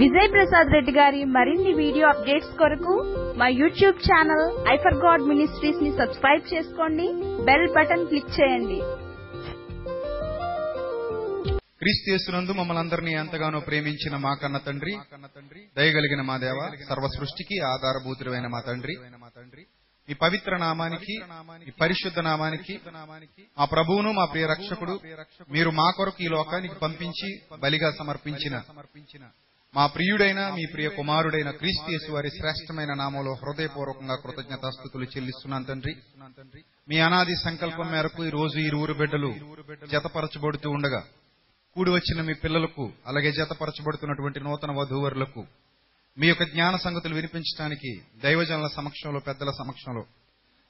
[0.00, 2.94] విజయ్ ప్రసాద్ రెడ్డి గారి మరిన్ని video updates కొరకు
[3.40, 7.06] మా YouTube channel I for God మినిస్ట్రీస్ని subscribe చేసుకోండి.
[7.48, 8.78] బెల్ బటన్ క్లిక్ చేయండి.
[11.82, 14.94] క్రీస్తు యేసునందు మమ్మల్ని అందరినీ ఎంతగానో ప్రేమించిన మా కన్న తండ్రి
[15.78, 18.94] దయగలిగిన మా దేవ సర్వ సృష్టికి ఆధారభూతుడైన మా తండ్రి.
[20.08, 21.14] ఈ పవిత్ర నామానికి
[21.68, 22.74] ఈ పరిశుద్ధ నామానికి
[23.58, 24.94] మా ప్రభువును మా ప్రియ రక్షకుడు
[25.56, 27.30] మీరు మా కొరకు ఈ లోకానికి పంపించి
[27.64, 28.54] బలిగా సమర్పించిన
[29.74, 35.92] మా ప్రియుడైన మీ ప్రియ కుమారుడైన క్రీస్తు వారి శ్రేష్టమైన నామంలో హృదయపూర్వకంగా కృతజ్ఞతాస్థుతులు చెల్లిస్తున్నాను తండ్రి.
[36.88, 39.30] మీ అనాది సంకల్పం మేరకు ఈ రోజు ఈ ఊరు బిడ్డలు
[39.92, 41.00] జతపరచబడుతూ ఉండగా
[41.76, 45.42] కూడి వచ్చిన మీ పిల్లలకు అలాగే జతపరచబడుతున్నటువంటి నూతన వధూవరులకు
[46.16, 47.90] మీ యొక్క జ్ఞాన సంగతులు వినిపించడానికి
[48.22, 50.02] దైవజనుల సమక్షంలో పెద్దల సమక్షంలో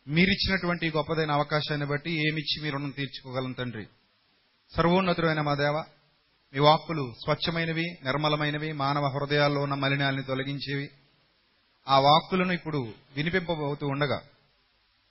[0.07, 3.85] మీరిచ్చినటువంటి గొప్పదైన అవకాశాన్ని బట్టి ఏమిచ్చి మీ రుణం తీర్చుకోగలం తండ్రి.
[4.73, 5.77] సర్వోన్నతుడైన మా దేవ
[6.53, 10.91] మీ వాక్కులు స్వచ్ఛమైనవి నిర్మలమైనవి మానవ హృదయాల్లో ఉన్న మలినాల్ని తొలగించేవి.
[11.89, 14.23] ఆ వాక్కులను ఇప్పుడు వినిపింపబోతూ ఉండగా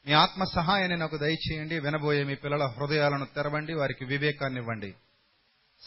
[0.08, 4.94] మీ ఆత్మ సహాయాన్ని నాకు దయచేయండి వినబోయే మీ పిల్లల హృదయాలను తెరవండి వారికి వివేకాన్ని ఇవ్వండి.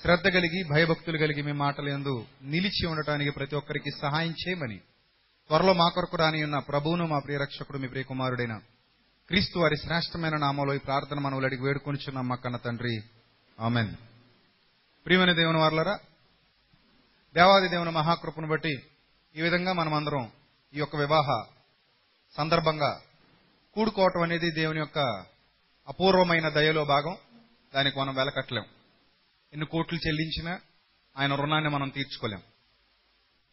[0.02, 4.78] శ్రద్ధ కలిగి భయభక్తులు కలిగి మీ మాటలు ఎందు నిలిచి ఉండటానికి ప్రతి ఒక్కరికి సహాయం చేయమని
[5.48, 8.56] త్వరలో మా కొరకు రాని ఉన్న ప్రభువును మా ప్రియరక్షకుడు మీ ప్రియకుమారుడైన
[9.28, 13.02] క్రీస్తు వారి శ్రేష్టమైన నామంలో ఈ ప్రార్థన మనవులు అడిగి వేడుకొనిచున్నాం మా కన్న తండ్రి.
[13.60, 14.09] ఆమెన్.
[15.06, 15.98] ప్రియమైన దేవుని వారులరా
[17.34, 18.82] దేవాది దేవుని మహాకృపను బట్టి
[19.36, 20.32] ఈ విధంగా మనమందరం
[20.74, 21.44] ఈ యొక్క వివాహ
[22.36, 23.00] సందర్భంగా
[23.74, 24.98] కూడుకోవటం అనేది దేవుని యొక్క
[25.88, 27.16] అపూర్వమైన దయలో భాగం.
[27.74, 28.64] దానికి మనం వెలకట్టలేం
[29.52, 30.60] ఎన్ని కోట్లు చెల్లించినా
[31.16, 32.42] ఆయన రుణాన్ని మనం తీర్చుకోలేం.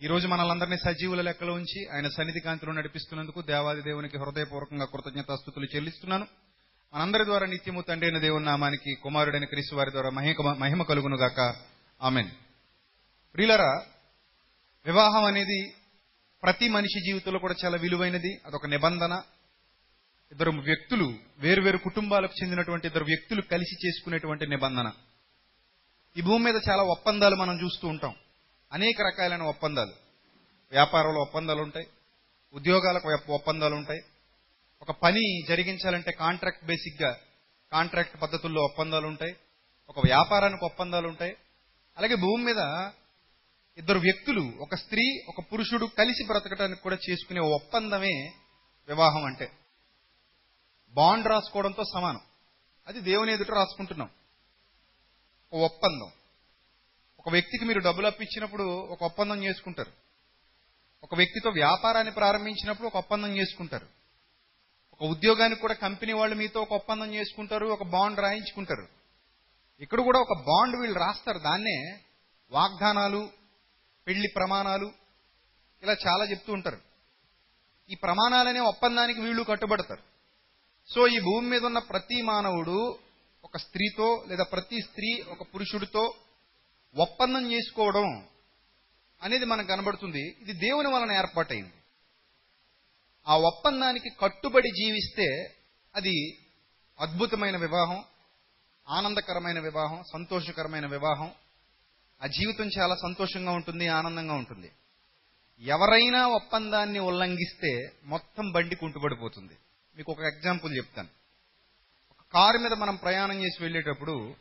[0.01, 6.27] ఈ రోజు మనలందరినీ సజీవుల లెక్కలో ఉంచి ఆయన సన్నిధి కాంతిలో నడిపిస్తున్నందుకు దేవాది దేవునికి హృదయపూర్వకంగా కృతజ్ఞతాస్థుతులు చెల్లిస్తున్నాను.
[6.93, 11.55] మనందరి ద్వారా నిత్యము తండ్రి అయిన దేవుని నామానికి కుమారుడైన క్రీస్తు వారి ద్వారా మహిమ మహిమ కలుగును గాక
[12.03, 12.31] ఆమెన్.
[13.33, 13.85] ప్రియులరా
[14.85, 15.73] వివాహం అనేది
[16.43, 18.41] ప్రతి మనిషి జీవితంలో కూడా చాలా విలువైనది.
[18.45, 19.21] అదొక నిబంధన.
[20.31, 24.92] ఇద్దరు వ్యక్తులు వేరువేరు కుటుంబాలకు చెందినటువంటి ఇద్దరు వ్యక్తులు కలిసి చేసుకునేటువంటి నిబంధన.
[26.17, 28.15] ఈ భూమి మీద చాలా ఒప్పందాలు మనం చూస్తూ ఉంటాం.
[28.73, 29.93] అనేక రకాలైన ఒప్పందాలు.
[30.71, 31.87] వ్యాపారంలో ఒప్పందాలు ఉంటాయి.
[32.54, 33.99] ఉద్యోగాలకు ఒప్పందాలు ఉంటాయి.
[34.89, 37.20] ఒక పని జరిగించాలంటే కాంట్రాక్ట్ బేసిక్గా
[37.71, 39.36] కాంట్రాక్ట్ పద్ధతుల్లో ఒప్పందాలు ఉంటాయి
[39.89, 41.36] ఒక వ్యాపారానికి ఒప్పందాలు ఉంటాయి
[41.98, 42.89] అలాగే భూమి మీద
[43.77, 48.33] ఇద్దరు వ్యక్తులు ఒక స్త్రీ ఒక పురుషుడు కలిసి బ్రతకడానికి కూడా చేసుకునే ఒప్పందమే
[48.87, 49.52] వివాహం అంటే.
[50.89, 52.19] బాండ్ రాసుకోవడంతో సమానం.
[52.87, 54.09] అది దేవుని ఎదుట రాసుకుంటున్నాం.
[55.54, 56.11] ఒక ఒప్పందం.
[57.19, 59.92] ఒక వ్యక్తికి మీరు డబ్బులు అప్పించినప్పుడు ఒక ఒప్పందం చేసుకుంటారు.
[61.04, 63.87] ఒక వ్యక్తితో వ్యాపారాన్ని ప్రారంభించినప్పుడు ఒక ఒప్పందం చేసుకుంటారు.
[65.02, 68.87] ఒక ఉద్యోగానికి కూడా కంపెనీ వాళ్ళు మీతో ఒక ఒప్పందం చేసుకుంటారు ఒక బాండ్ రాయించుకుంటారు.
[69.81, 71.39] ఇక్కడ కూడా ఒక బాండ్ వీళ్ళు రాస్తారు.
[71.39, 71.99] దాన్నే
[72.52, 73.30] వాగ్దానాలు
[74.07, 74.91] పెళ్ళి ప్రమాణాలు
[75.83, 76.81] ఇలా చాలా చెప్తూ ఉంటారు.
[77.89, 80.03] ఈ ప్రమాణాలనే ఒప్పందానికి వీళ్ళు కట్టుబడతారు.
[80.93, 82.99] సో ఈ భూమి మీద ఉన్న ప్రతి మానవుడు
[83.43, 86.13] ఒక స్త్రీతో లేదా ప్రతి స్త్రీ ఒక పురుషుడితో
[86.95, 88.27] ఒప్పందం చేసుకోవడం
[89.23, 90.23] అనేది మనకు కనబడుతుంది.
[90.41, 91.73] ఇది దేవుని వలన ఏర్పాటైంది.
[93.27, 95.55] ఆ ఒప్పందానికి కట్టుబడి జీవిస్తే
[95.95, 96.38] అది
[96.99, 98.04] అద్భుతమైన వివాహం
[98.89, 101.32] ఆనందకరమైన వివాహం సంతోషకరమైన వివాహం.
[102.23, 104.71] ఆ జీవితం చాలా సంతోషంగా ఉంటుంది ఆనందంగా ఉంటుంది.
[105.61, 109.54] ఎవరైనా ఒప్పందాన్ని ఉల్లంఘిస్తే మొత్తం బండి కుంటుపడిపోతుంది
[109.98, 111.08] మీకు ఒక ఎగ్జాంపుల్ చెప్తాను.
[112.11, 114.36] ఒక కారు మీద మనం ప్రయాణం చేసి వెళ్ళేటప్పుడు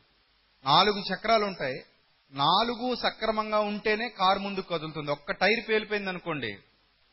[0.64, 1.84] నాలుగు చక్రాలు ఉంటాయి
[2.32, 5.10] నాలుగు సక్రమంగా ఉంటేనే కారు ముందుకు కదులుతుంది.
[5.10, 6.58] ఒక్క టైర్ పేలిపోయింది అనుకోండి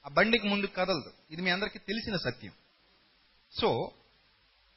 [0.06, 1.14] ఆ బండికి ముందుకు కదలదు.
[1.32, 2.52] ఇది మీ అందరికీ తెలిసిన సత్యం.
[3.60, 3.92] సో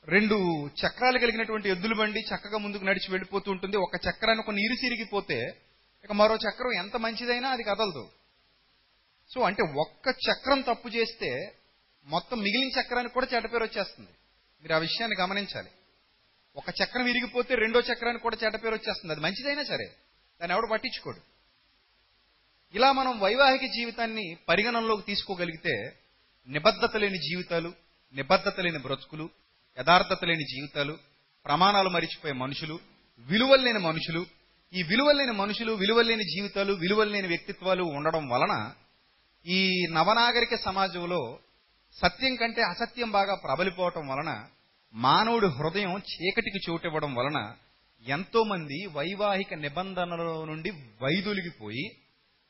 [0.04, 3.76] రెండు చక్రాలు కలిగినటువంటి ఎద్దుల బండి చక్కగా ముందుకు నడిచి వెళ్ళిపోతూ ఉంటుంది.
[3.76, 5.62] ఒక చక్రాన్ని కొన్ని ఇరిసిరిగిపోతే
[6.04, 8.10] ఇక మరో చక్రం ఎంత మంచిదైనా అది కదలదు.
[9.34, 11.56] సో అంటే ఒక్క చక్రం తప్పు చేస్తే
[12.04, 14.10] మొత్తం మిగిలిన చక్రానికి కూడా చెడ్డ పేరు వచ్చేస్తుంది.
[14.62, 15.70] మీరు ఆ విషయాన్ని గమనించాలి.
[16.56, 19.12] ఒక చక్రం విరిగిపోతే రెండో చక్రానికి కూడా చెడ్డ పేరు వచ్చేస్తుంది.
[19.12, 19.84] అది మంచిదైనా సరే
[20.40, 21.35] దాన్ని ఎవడు పట్టించుకోడు.
[22.76, 25.74] ఇలా మనం వైవాహిక జీవితాన్ని పరిగణనలోకి తీసుకోగలిగితే
[26.48, 27.70] నిబద్ధత లేని జీవితాలు
[28.14, 29.26] నిబద్ధత లేని బ్రతుకులు
[29.76, 30.94] యథార్థత లేని జీవితాలు
[31.46, 32.76] ప్రమాణాలు మరిచిపోయే మనుషులు
[33.26, 34.22] విలువలు లేని మనుషులు
[34.72, 38.54] ఈ విలువలు లేని మనుషులు విలువలు లేని జీవితాలు విలువలు లేని వ్యక్తిత్వాలు ఉండడం వలన
[39.46, 41.20] ఈ నవనాగరిక సమాజంలో
[41.96, 44.30] సత్యం కంటే అసత్యం బాగా ప్రబలిపోవటం వలన
[44.94, 47.38] మానవుడి హృదయం చీకటికి చోటివ్వడం వలన
[48.04, 50.70] ఎంతోమంది వైవాహిక నిబంధనల నుండి
[51.02, 51.86] వైదొలిగిపోయి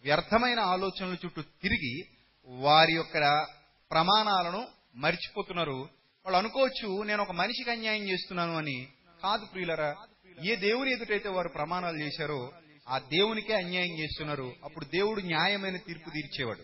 [0.06, 2.04] వ్యర్థమైన ఆలోచనల చుట్టూ తిరిగి
[2.46, 3.46] వారి యొక్క
[3.90, 5.88] ప్రమాణాలను మర్చిపోతున్నారు.
[6.24, 8.88] వాళ్ళు అనుకోవచ్చు నేను ఒక మనిషికి అన్యాయం చేస్తున్నాను అని.
[9.22, 9.96] కాదు ప్రియులరా
[10.44, 12.52] ఏ దేవుని ఎదుటైతే వారు ప్రమాణాలు చేశారో
[12.88, 14.54] ఆ దేవునికే అన్యాయం చేస్తున్నారు.
[14.64, 16.62] అప్పుడు దేవుడు న్యాయమైన తీర్పు తీర్చేవాడు.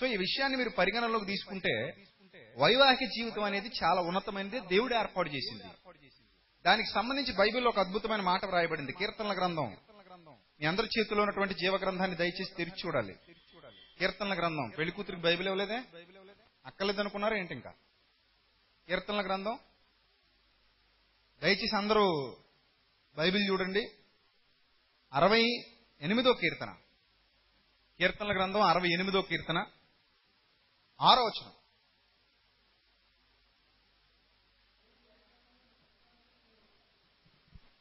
[0.00, 1.94] సో ఈ విషయాన్ని మీరు పరిగణనలోకి తీసుకుంటే
[2.58, 4.60] వైవాహిక జీవితం అనేది చాలా ఉన్నతమైనది.
[4.60, 5.62] దేవుడు ఏర్పాటు చేసింది.
[6.66, 8.92] దానికి సంబంధించి బైబిల్లో ఒక అద్భుతమైన మాట వ్రాయబడింది.
[8.92, 9.76] కీర్తనల గ్రంథం
[10.62, 13.14] మీ అందరి చేతిలో ఉన్నటువంటి జీవ గ్రంథాన్ని దయచేసి తెరిచి చూడాలి.
[13.98, 14.70] కీర్తనల గ్రంథం.
[14.78, 15.82] పెళ్ళి కూతురికి బైబిల్ ఇవ్వలేదే?
[16.66, 17.70] అక్కర్లేదు అనుకున్నారా ఏంటి ఇంకా?
[18.88, 19.58] కీర్తనల గ్రంథం?
[21.42, 22.36] దయచేసి అందరూ
[23.16, 23.88] బైబిల్ చూడండి.
[25.12, 25.42] అరవై
[26.00, 26.76] ఎనిమిదో కీర్తన.
[27.98, 29.64] కీర్తనల గ్రంథం అరవై ఎనిమిదో కీర్తన.
[31.00, 31.52] ఆరో వచనం.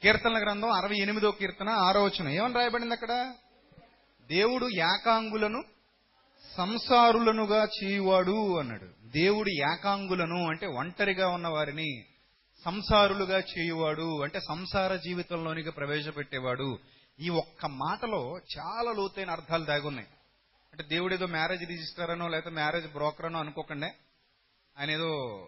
[0.04, 2.30] కీర్తనల గ్రంథం అరవై ఎనిమిదో కీర్తన ఆరో వచనం.
[2.30, 3.34] ఏమని రాయబడింది అక్కడ?
[4.28, 5.64] దేవుడు యాకాంగులను
[6.58, 8.88] సంసారులనుగా చేయువాడు అన్నాడు.
[9.08, 12.06] దేవుడు యాకాంగులను అంటే ఒంటరిగా ఉన్న వారిని
[12.66, 16.80] సంసారులుగా చేయువాడు అంటే సంసార జీవితంలోనికి ప్రవేశపెట్టేవాడు.
[17.20, 20.08] ఈ ఒక్క మాటలో చాలా లోతైన అర్థాలు దాగున్నాయి.
[20.74, 23.86] అంటే దేవుడు ఏదో మ్యారేజ్ రిజిస్టర్ అనో లేకపోతే మ్యారేజ్ బ్రోకర్ అనో అనుకోకండి.
[24.80, 25.48] ఆయన ఏదో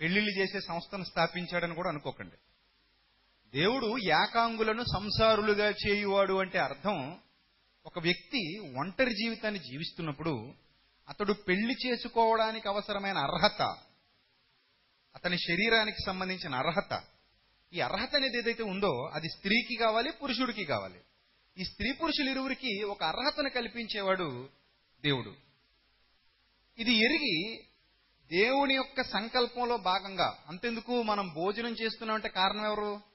[0.00, 2.36] పెళ్ళిళ్ళు చేసే సంస్థను స్థాపించాడని కూడా అనుకోకండి.
[3.54, 7.18] దేవుడు యాకాంగులను సంసారులుగా చేయువాడు అంటే అర్థం
[7.86, 10.52] ఒక వ్యక్తి ఒంటరి జీవితాన్ని జీవిస్తున్నప్పుడు
[11.08, 13.62] అతడు పెళ్ళి చేసుకోవడానికి అవసరమైన అర్హత
[15.16, 17.02] అతని శరీరానికి సంబంధించిన అర్హత
[17.72, 21.00] ఈ అర్హత అనేది ఏదైతే ఉందో అది స్త్రీకి కావాలి పురుషుడికి కావాలి.
[21.58, 24.48] ఈ స్త్రీ పురుషులు ఇరువురికి ఒక అర్హతను కల్పించేవాడు
[25.00, 25.34] దేవుడు.
[26.78, 27.62] ఇది ఎరిగి
[28.30, 33.09] దేవుని యొక్క సంకల్పంలో భాగంగా అంతెందుకు మనం భోజనం చేస్తున్నామంటే కారణం ఎవరు?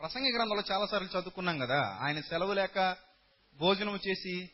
[0.00, 2.96] ప్రసంగి గ్రంథంలో చాలాసార్లు చదువుకున్నాం కదా ఆయన సెలవు లేక
[3.56, 4.50] భోజనం చేసి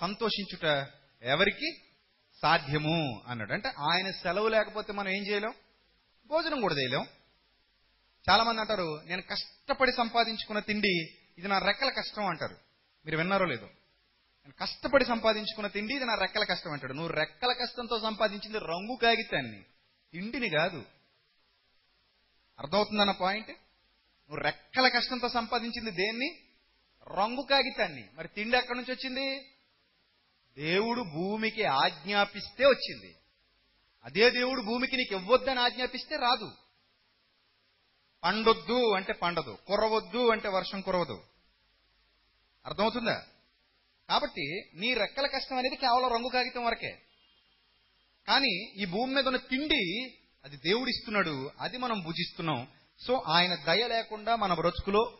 [0.00, 0.86] సంతోషించుట
[1.22, 1.72] ఎవరికి
[2.42, 3.52] సాధ్యము అన్నాడు.
[3.52, 5.54] అంటే ఆయన సెలవు లేకపోతే మనం ఏం చేయలేం?
[6.26, 7.06] భోజనం కూడా చేయలేం.
[8.30, 10.94] చాలా మంది అంటారు నేను కష్టపడి సంపాదించుకున్న తిండి
[11.38, 12.56] ఇది నా రెక్కల కష్టం అంటారు.
[13.04, 13.66] మీరు విన్నారో లేదో?
[14.42, 16.92] నేను కష్టపడి సంపాదించుకున్న తిండి ఇది నా రెక్కల కష్టం అంటాడు.
[16.92, 19.62] నువ్వు రెక్కల కష్టంతో సంపాదించింది రంగు కాగితాన్ని
[20.12, 20.84] తిండిని కాదు.
[22.58, 23.50] అర్థమవుతుందన్న పాయింట్?
[24.30, 26.38] నువ్వు రెక్కల కష్టంతో సంపాదించింది దేన్ని?
[27.18, 28.08] రంగు కాగితాన్ని.
[28.14, 29.40] మరి తిండి ఎక్కడి నుంచి వచ్చింది?
[30.58, 33.14] దేవుడు భూమికి ఆజ్ఞాపిస్తే వచ్చింది.
[34.04, 36.52] అదే దేవుడు భూమికి నీకు ఇవ్వొద్దని ఆజ్ఞాపిస్తే రాదు.
[38.24, 39.58] పండొద్దు అంటే పండదు.
[39.66, 41.24] కురవద్దు అంటే వర్షం కురవదు.
[42.66, 43.26] అర్థమవుతుందా?
[44.08, 46.98] కాబట్టి నీ రెక్కల కష్టం అనేది కేవలం రంగు కాగితం వరకే.
[48.28, 51.50] కానీ ఈ భూమి మీద ఉన్న తిండి అది దేవుడిస్తున్నాడు.
[51.60, 52.68] అది మనం భుజిస్తున్నాం.
[52.98, 55.18] సో ఆయన దయ లేకుండా మన బ్రతుకులో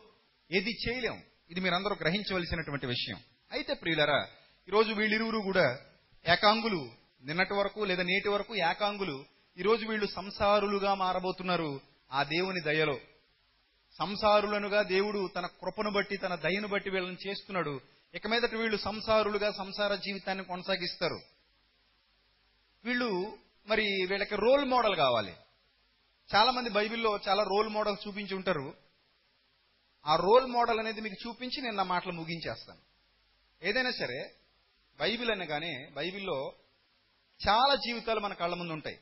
[0.51, 1.23] ఏది చేయలేం.
[1.49, 3.19] ఇది మీరందరూ గ్రహించవలసినటువంటి విషయం.
[3.51, 4.27] అయితే ప్రియులరా
[4.67, 5.79] ఈరోజు వీళ్ళిరువురు కూడా
[6.27, 6.89] ఏకాంగులు.
[7.23, 9.25] నిన్నటి వరకు లేదా నేటి వరకు ఏకాంగులు.
[9.57, 11.81] ఈరోజు వీళ్ళు సంసారులుగా మారబోతున్నారు
[12.11, 12.99] ఆ దేవుని దయలో.
[13.99, 17.81] సంసారులనుగా దేవుడు తన కృపను బట్టి తన దయను బట్టి వీళ్ళని చేస్తున్నాడు.
[18.15, 21.19] ఇక మీదట వీళ్ళు సంసారులుగా సంసార జీవితాన్ని కొనసాగిస్తారు.
[22.85, 23.37] వీళ్ళు
[23.67, 25.33] మరి వీళ్ళకి రోల్ మోడల్ కావాలి.
[26.35, 28.73] చాలా మంది బైబిల్లో చాలా రోల్ మోడల్ చూపించి ఉంటారు.
[30.05, 32.79] ఆ రోల్ మోడల్ అనేది మీకు చూపించి నేను నా మాటలు ముగించేస్తాను.
[33.63, 34.35] ఏదైనా సరే
[34.99, 36.53] బైబిల్ అనగానే బైబిల్లో
[37.49, 38.99] చాలా జీవితాలు మన కళ్ళ ముందు ఉంటాయి.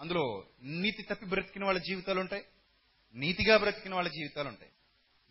[0.00, 2.44] అందులో నీతి తప్పి బ్రతికిన వాళ్ళ జీవితాలు ఉంటాయి.
[3.14, 4.72] నీతిగా బ్రతికిన వాళ్ళ జీవితాలు ఉంటాయి.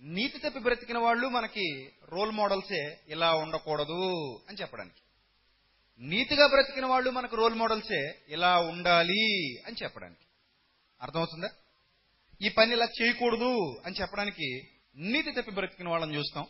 [0.02, 5.02] నీతి తప్పి బ్రతికిన వాళ్ళు మనకి రోల్ మోడల్సే ఇలా ఉండకూడదు అని చెప్పడానికి.
[6.00, 10.25] నీతిగా బ్రతికిన వాళ్ళు మనకు రోల్ మోడల్సే ఇలా ఉండాలి అని చెప్పడానికి.
[11.02, 11.50] అర్థమవుతుందా?
[12.42, 14.62] ఈ పని ఇలా చేయకూడదు అని చెప్పడానికి
[14.96, 16.46] నీతి తప్పి బ్రతికిన వాళ్ళని చూస్తాం.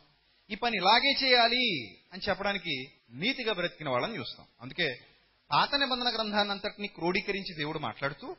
[0.52, 4.46] ఈ పని ఇలాగే చేయాలి అని చెప్పడానికి నీతిగా బ్రతికిన వాళ్ళని చూస్తాం.
[4.62, 4.96] అందుకే
[5.52, 8.36] పాత నిబంధన గ్రంథాన్ని అంతటిని క్రోడీకరించి దేవుడు మాట్లాడుతూ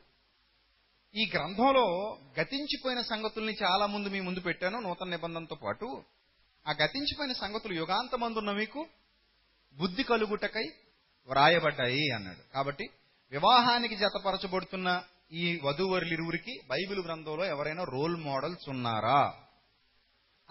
[1.15, 6.03] ఈ గ్రంథంలో గతించిపోయిన సంగతుల్ని చాలా ముందు మీ ముందు పెట్టాను నూతన నిబంధనతో పాటు.
[6.67, 8.87] ఆ గతించిపోయిన సంగతులు యుగాంతమందున్న మీకు
[9.73, 10.69] బుద్ధి కలుగుటకై
[11.27, 12.53] వ్రాయబడ్డాయి అన్నాడు.
[12.53, 12.89] కాబట్టి
[13.31, 19.33] వివాహానికి జతపరచబడుతున్న ఈ వధూవరులిరువురికి బైబిల్ గ్రంథంలో ఎవరైనా రోల్ మోడల్స్ ఉన్నారా?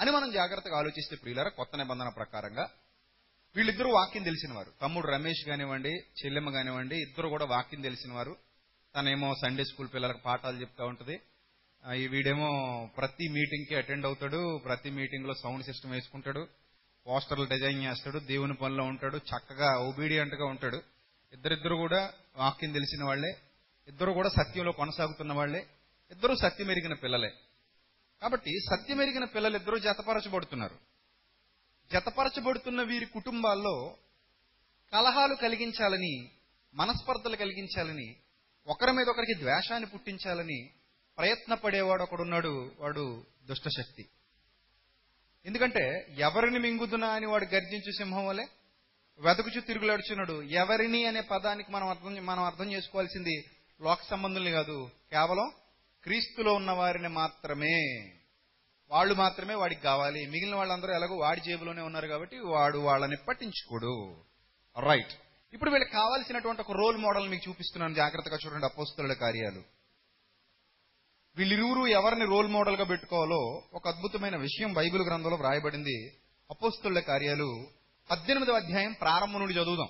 [0.00, 2.68] అని మనం జాగ్రత్తగా ఆలోచిస్తే ప్రియులరా కొత్త నిబంధన ప్రకారంగా
[3.56, 8.36] వీళ్ళిద్దరూ వాక్యం తెలిసిన వారు తమ్ముడు రమేష్ కానివ్వండి చెల్లెమ్మ కానివ్వండి ఇద్దరు కూడా వాక్యం తెలిసిన వారు
[8.96, 11.20] తనేమో సండే స్కూల్ పిల్లలకు పాఠాలు చెప్తా ఉంటుంది.
[11.96, 12.48] ఈ వీడేమో
[12.96, 16.48] ప్రతి మీటింగ్కి అటెండ్ అవుతాడు ప్రతి మీటింగ్లో సౌండ్ సిస్టమ్ వేసుకుంటాడు
[17.06, 20.82] పోస్టర్లు డిజైన్ చేస్తాడు దేవుని పనిలో ఉంటాడు చక్కగా ఒబీడియంట్గా ఉంటాడు.
[21.32, 23.36] ఇద్దరిద్దరు కూడా వాక్యం తెలిసిన వాళ్ళే
[23.88, 25.66] ఇద్దరు కూడా సత్యంలో కొనసాగుతున్న వాళ్ళే
[26.10, 27.30] ఇద్దరు సత్యం ఎరిగిన పిల్లలే.
[28.22, 30.78] కాబట్టి సత్యం ఎరిగిన పిల్లలు ఇద్దరు జతపరచబడుతున్నారు.
[31.92, 33.96] జతపరచబడుతున్న వీరి కుటుంబాల్లో
[34.92, 36.30] కలహాలు కలిగించాలని
[36.74, 38.16] మనస్పర్ధలు కలిగించాలని
[38.66, 40.70] ఒకరి మీద ఒకరికి ద్వేషాన్ని పుట్టించాలని
[41.18, 44.08] ప్రయత్నపడేవాడు ఒకడున్నాడు వాడు దుష్టశక్తి.
[45.46, 48.46] ఎందుకంటే ఎవరిని మింగుదునా అని వాడు గర్జించు సింహం వలె
[49.18, 50.42] వెతకుచు తిరుగులాడుచున్నాడు.
[50.42, 53.44] ఎవరిని అనే పదానికి మనం అర్థం మనం అర్థం చేసుకోవాల్సింది
[53.82, 55.50] లోక సంబంధుల్ని కాదు కేవలం
[56.04, 58.12] క్రీస్తులో ఉన్న వారిని మాత్రమే.
[58.90, 60.26] వాళ్ళు మాత్రమే వాడికి కావాలి.
[60.26, 64.16] మిగిలిన వాళ్ళందరూ ఎలాగో వాడి జేబులోనే ఉన్నారు కాబట్టి వాడు వాళ్ళని పట్టించుకోడు.
[64.80, 65.12] రైట్
[65.52, 69.62] ఇప్పుడు వీళ్ళకి కావాల్సినటువంటి ఒక రోల్ మోడల్ మీకు చూపిస్తున్నాను జాగ్రత్తగా చూడండి అపోస్తుల కార్యాలు.
[71.36, 76.12] వీళ్ళిరువురు ఎవరిని రోల్ మోడల్గా పెట్టుకోవాలో ఒక అద్భుతమైన విషయం బైబిల్ గ్రంథంలో వ్రాయబడింది.
[76.50, 77.66] అపోస్తుల కార్యాలు
[78.10, 79.88] పద్దెనిమిదవ అధ్యాయం ప్రారంభం నుండి చదువుదాం.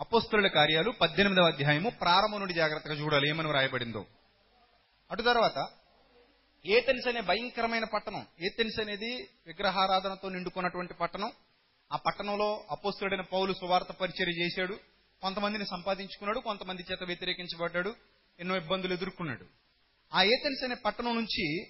[0.00, 4.06] అపోస్తుల కార్యాలు పద్దెనిమిదవ అధ్యాయము ప్రారంభం నుండి జాగ్రత్తగా చూడాలి ఏమని వ్రాయబడిందో.
[5.10, 5.66] అటు తర్వాత
[6.66, 11.32] ఏథెన్స్ అనే భయంకరమైన పట్టణం ఏథెన్స్ అనేది విగ్రహారాధనతో నిండుకున్నటువంటి పట్టణం.
[11.92, 14.78] ఆ పట్టణంలో అపోస్తుడైన పౌలు సువార్త పరిచయం చేశాడు
[15.22, 17.94] కొంతమందిని సంపాదించుకున్నాడు కొంతమంది చేత వ్యతిరేకించబడ్డాడు
[18.40, 19.46] ఎన్నో ఇబ్బందులు ఎదుర్కొన్నాడు.
[20.14, 21.66] ఆ ఏథెన్స్ అనే పట్టణం నుంచి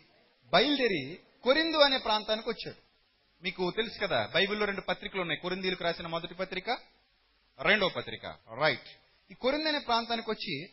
[0.52, 2.81] బయలుదేరి కొరిందు అనే ప్రాంతానికి వచ్చాడు.
[3.45, 6.71] మీకు తెలుసు కదా బైబిల్లో రెండు పత్రికలు ఉన్నాయి కొరిందీలకు రాసిన మొదటి పత్రిక
[7.61, 8.26] రెండో పత్రిక.
[8.61, 8.88] రైట్
[9.30, 10.68] ఈ కొరిందైన ప్రాంతానికి వచ్చి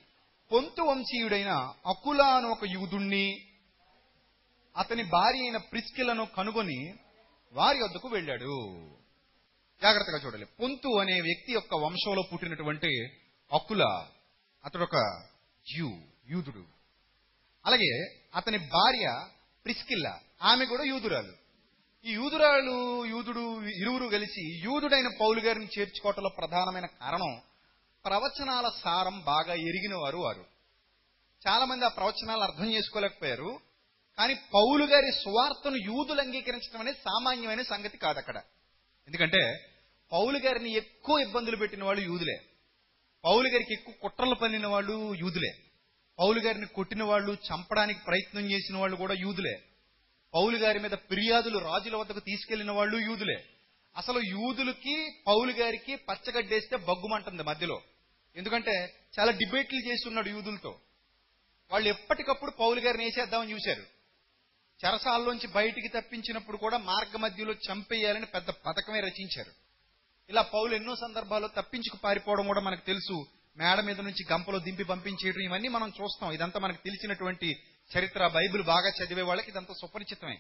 [0.52, 1.50] పొంతు వంశీయుడైన
[1.86, 3.48] అకుల అని ఒక యూదుణ్ణి
[4.78, 6.94] అతని భార్య అయిన ప్రిస్కిలను కనుగొని
[7.54, 8.56] వారి వద్దకు వెళ్ళాడు.
[9.82, 10.46] జాగ్రత్తగా చూడాలి.
[10.46, 13.06] పొంతు అనే వ్యక్తి యొక్క వంశంలో పుట్టినటువంటి
[13.52, 13.84] అకుల
[14.66, 15.24] అతడు ఒక
[15.78, 15.92] యూ
[16.30, 16.66] యూదుడు.
[17.66, 19.26] అలాగే అతని భార్య
[19.66, 21.41] ప్రిస్కిల్ల ఆమె కూడా యూదురాలు.
[22.06, 27.42] ఈ యూదురాలు యూదుడు ఇరువురు కలిసి యూదుడైన పౌలు గారిని చేర్చుకోవటంలో ప్రధానమైన కారణం
[28.06, 30.18] ప్రవచనాల సారం బాగా ఎరిగిన వారు.
[30.18, 30.46] వారు
[31.48, 33.60] చాలా మంది ఆ ప్రవచనాలు అర్థం చేసుకోలేకపోయారు.
[34.18, 38.38] కానీ పౌలు గారి సువార్తను యూదులు అంగీకరించడం అనేది సామాన్యమైన సంగతి కాదు అక్కడ.
[39.08, 39.70] ఎందుకంటే
[40.12, 42.42] పౌలు గారిని ఎక్కువ ఇబ్బందులు పెట్టిన వాళ్ళు యూదులే.
[43.26, 45.52] పౌలు గారికి ఎక్కువ కుట్రలు పన్నిన వాళ్ళు యూదులే.
[46.20, 49.71] పౌలు గారిని కొట్టిన వాళ్ళు చంపడానికి ప్రయత్నం చేసిన వాళ్ళు కూడా యూదులే.
[50.34, 53.46] పౌలు గారి మీద ఫిర్యాదులు రాజుల వద్దకు తీసుకెళ్ళిన వాళ్ళు యూదులే.
[53.98, 57.82] అసలు యూదులకి పౌలు గారికి పచ్చగడ్డేస్తే బగ్గుమంటుంది మధ్యలో.
[58.36, 60.80] ఎందుకంటే చాలా డిబేట్లు చేస్తున్నాడు యూదులతో.
[61.72, 63.84] వాళ్ళు ఎప్పటికప్పుడు పౌలు గారిని వేసేద్దామని చూశారు.
[64.86, 69.52] చెరసాల్లోంచి బయటికి తప్పించినప్పుడు కూడా మార్గ మధ్యలో చంపేయాలని పెద్ద పథకమే రచించారు.
[70.30, 73.26] ఇలా పౌలు ఎన్నో సందర్భాల్లో తప్పించుకు పారిపోవడం కూడా మనకు తెలుసు.
[73.58, 76.32] మేడ మీద నుంచి గంపలో దింపి పంపించేయడం ఇవన్నీ మనం చూస్తాం.
[76.32, 77.64] ఇదంతా మనకు తెలిసినటువంటి
[77.98, 80.38] చరిత్ర బైబిల్ బాగా చదివే వాళ్ళకి ఇదంతా సుపరిచితమే.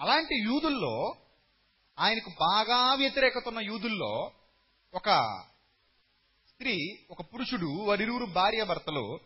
[0.00, 1.14] అలాంటి యూదుల్లో
[1.98, 4.30] ఆయనకు బాగా వ్యతిరేకత ఉన్న యూదుల్లో
[4.94, 5.08] ఒక
[6.48, 9.20] స్త్రీ ఒక పురుషుడు వారిరువురు భార్య భర్తలు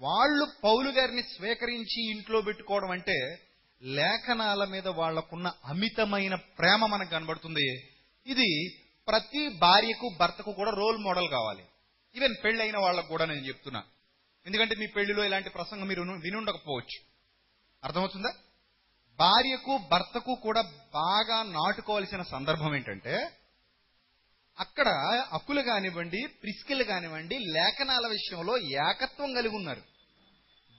[0.00, 3.36] వాళ్ళు పౌలు గారిని స్వీకరించి ఇంట్లో పెట్టుకోవడం అంటే
[3.82, 7.66] లేఖనాల మీద వాళ్ళకున్న అమితమైన ప్రేమ మనకు కనబడుతుంది.
[8.26, 8.68] ఇది
[9.08, 11.64] ప్రతి భార్యకు భర్తకు కూడా రోల్ మోడల్ కావాలి.
[12.16, 13.82] ఈవెన్ పెళ్ళైన వాళ్ళకు కూడా నేను చెప్తున్నా.
[14.46, 17.04] ఎందుకంటే మీ పెళ్ళిలో ఇలాంటి ప్రసంగం మీరు వినుండకపోవచ్చు.
[17.84, 18.34] అర్థమవుతుందా?
[19.18, 20.60] భార్యకు భర్తకు కూడా
[20.94, 23.30] బాగా నాటుకోవాల్సిన సందర్భం ఏంటంటే
[24.60, 24.88] అక్కడ
[25.32, 29.82] అక్కులు కానివ్వండి ప్రిస్కిలు కానివ్వండి లేఖనాల విషయంలో ఏకత్వం కలిగి ఉన్నారు.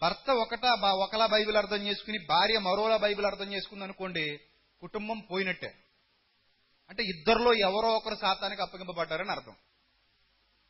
[0.01, 4.39] భర్త ఒకటా బా- ఒకలా బైబిల్ అర్థం చేసుకుని భార్య మరోలా బైబిల్ అర్థం చేసుకుంది అనుకోండి
[4.82, 5.74] కుటుంబం పోయినట్టే.
[6.89, 9.55] అంటే ఇద్దరిలో ఎవరో ఒకరు శాతానికి అప్పగింపబడ్డారని అర్థం.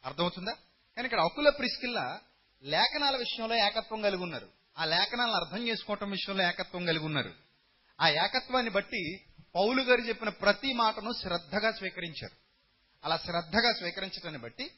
[0.06, 0.52] అర్థమవుతుందా?
[0.96, 2.20] కానీ ఇక్కడ అకుల ప్రిస్కిల్లా
[2.64, 4.50] లేఖనాల విషయంలో ఏకత్వం కలిగి ఉన్నారు.
[4.78, 7.34] ఆ లేఖనాలను అర్థం చేసుకోవటం విషయంలో ఏకత్వం కలిగి ఉన్నారు.
[8.02, 9.20] ఆ ఏకత్వాన్ని బట్టి
[9.56, 12.36] పౌలు గారు చెప్పిన ప్రతి మాటను శ్రద్ధగా స్వీకరించారు.
[13.04, 14.72] అలా శ్రద్ధగా స్వీకరించడాన్ని బట్టి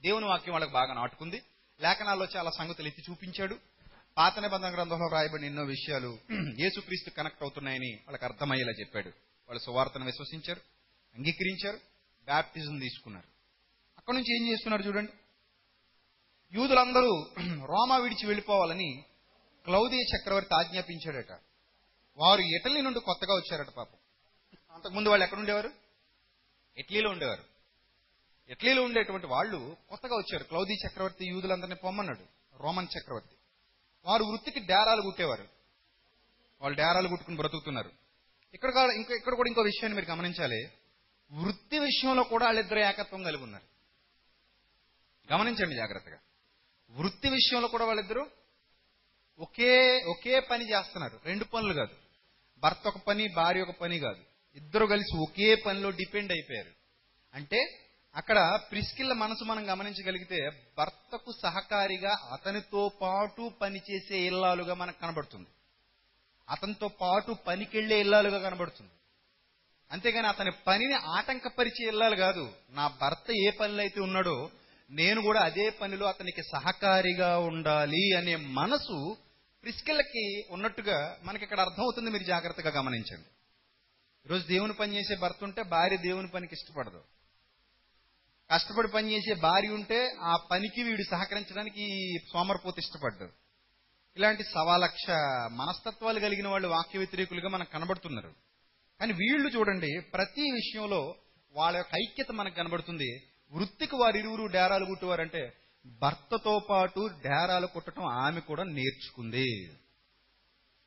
[0.00, 1.42] దేవుని వాక్యం వాళ్ళకి బాగా నాటుకుంది.
[1.80, 3.58] లేఖనాల్లో చాలా సంగతులు ఎత్తి చూపించాడు.
[4.16, 6.18] పాత నిబంధన గ్రంథంలో రాయబడిన ఎన్నో విషయాలు
[6.60, 9.08] యేసుక్రీస్తు కనెక్ట్ అవుతున్నాయని వాళ్ళకి అర్థమయ్యేలా చెప్పాడు.
[9.48, 10.60] వాళ్ళు సువార్తను విశ్వసించారు
[11.16, 11.78] అంగీకరించారు
[12.24, 13.26] బ్యాప్టిజం తీసుకున్నారు.
[13.98, 15.12] అక్కడి నుంచి ఏం చేస్తున్నారు చూడండి.
[16.52, 17.26] యూదులందరూ
[17.66, 19.04] రోమా విడిచి వెళ్ళిపోవాలని
[19.64, 21.32] క్లౌదీయ చక్రవర్తి ఆజ్ఞాపించాడట.
[22.16, 23.96] వారు ఇటలీ నుండి కొత్తగా వచ్చారట పాపం.
[24.74, 25.70] అంతకుముందు వాళ్ళు ఎక్కడ ఉండేవారు?
[26.76, 27.44] ఇటలీలో ఉండేవారు.
[28.48, 30.44] ఇటలీలో ఉండేటువంటి వాళ్ళు కొత్తగా వచ్చారు.
[30.44, 32.24] క్లౌదీ చక్రవర్తి యూదులందరినీ పొమ్మన్నాడు.
[32.56, 33.36] రోమన్ చక్రవర్తి.
[34.04, 35.48] వారు వృత్తికి డేరాలు కుట్టేవారు.
[36.60, 37.90] వాళ్ళు డేరాలు కుట్టుకుని బ్రతుకుతున్నారు.
[38.54, 40.72] ఇక్కడ ఇంకా ఇక్కడ కూడా ఇంకో విషయాన్ని మీరు గమనించాలి.
[41.32, 43.74] వృత్తి విషయంలో కూడా వాళ్ళిద్దరు ఏకత్వం కలిగి ఉన్నారు.
[45.34, 46.18] గమనించండి జాగ్రత్తగా.
[46.90, 48.26] వృత్తి విషయంలో కూడా వాళ్ళిద్దరూ
[49.38, 51.20] ఒకే ఒకే పని చేస్తున్నారు.
[51.24, 51.96] రెండు పనులు కాదు.
[52.58, 54.24] భర్త ఒక పని భార్య ఒక పని కాదు.
[54.56, 56.70] ఇద్దరు కలిసి ఒకే పనిలో డిపెండ్ అయిపోయారు.
[57.34, 57.80] అంటే
[58.16, 65.46] అక్కడ ప్రిస్కిల్ల మనసు మనం గమనించగలిగితే భర్తకు సహకారిగా అతనితో పాటు పనిచేసే ఇల్లాలుగా మనకు కనబడుతుంది.
[66.50, 68.90] అతనితో పాటు పనికెళ్ళే ఇల్లాలుగా కనబడుతుంది.
[69.92, 72.52] అంతేగాని అతని పనిని ఆటంకపరిచే ఇల్లాలు కాదు.
[72.70, 74.50] నా భర్త ఏ పనులైతే అయితే ఉన్నాడో
[74.90, 79.16] నేను కూడా అదే పనిలో అతనికి సహకారిగా ఉండాలి అనే మనసు
[79.62, 83.28] ప్రిస్కిల్లకి ఉన్నట్టుగా మనకి ఇక్కడ అర్థమవుతుంది మీరు జాగ్రత్తగా గమనించండి.
[84.26, 87.04] ఈరోజు దేవుని పని చేసే భర్త ఉంటే భార్య దేవుని పనికి ఇష్టపడదు.
[88.50, 91.84] కష్టపడి పని చేసే భార్య ఉంటే ఆ పనికి వీడు సహకరించడానికి
[92.32, 93.28] సోమరపోత ఇష్టపడ్డు
[94.16, 95.10] ఇలాంటి సవాలక్ష
[95.52, 98.32] మనస్తత్వాలు కలిగిన వాళ్ళు వాక్య వ్యతిరేకులుగా మనకు కనబడుతున్నారు.
[99.00, 101.14] కానీ వీళ్ళు చూడండి ప్రతి విషయంలో
[101.54, 103.33] వాళ్ళ యొక్క ఐక్యత మనకు కనబడుతుంది.
[103.54, 105.52] వృత్తికి వారు ఇరువురు డేరాలు కుట్టేవారంటే
[105.86, 109.72] భర్తతో పాటు డేరాలు కుట్టడం ఆమె కూడా నేర్చుకుంది.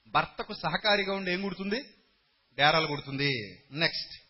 [0.07, 1.81] భర్తకు సహకారిగా ఉండి ఏం కుడుతుంది?
[2.57, 3.31] డేరాలు కుడుతుంది.
[3.71, 4.27] నెక్స్ట్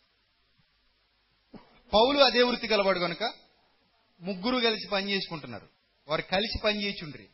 [1.94, 3.34] పౌలు అదే వృత్తి గలవాడు కనుక
[4.22, 5.68] ముగ్గురు కలిసి పని చేసుకుంటున్నారు.
[6.08, 7.28] వారు కలిసి పని చేయించుండ్రి.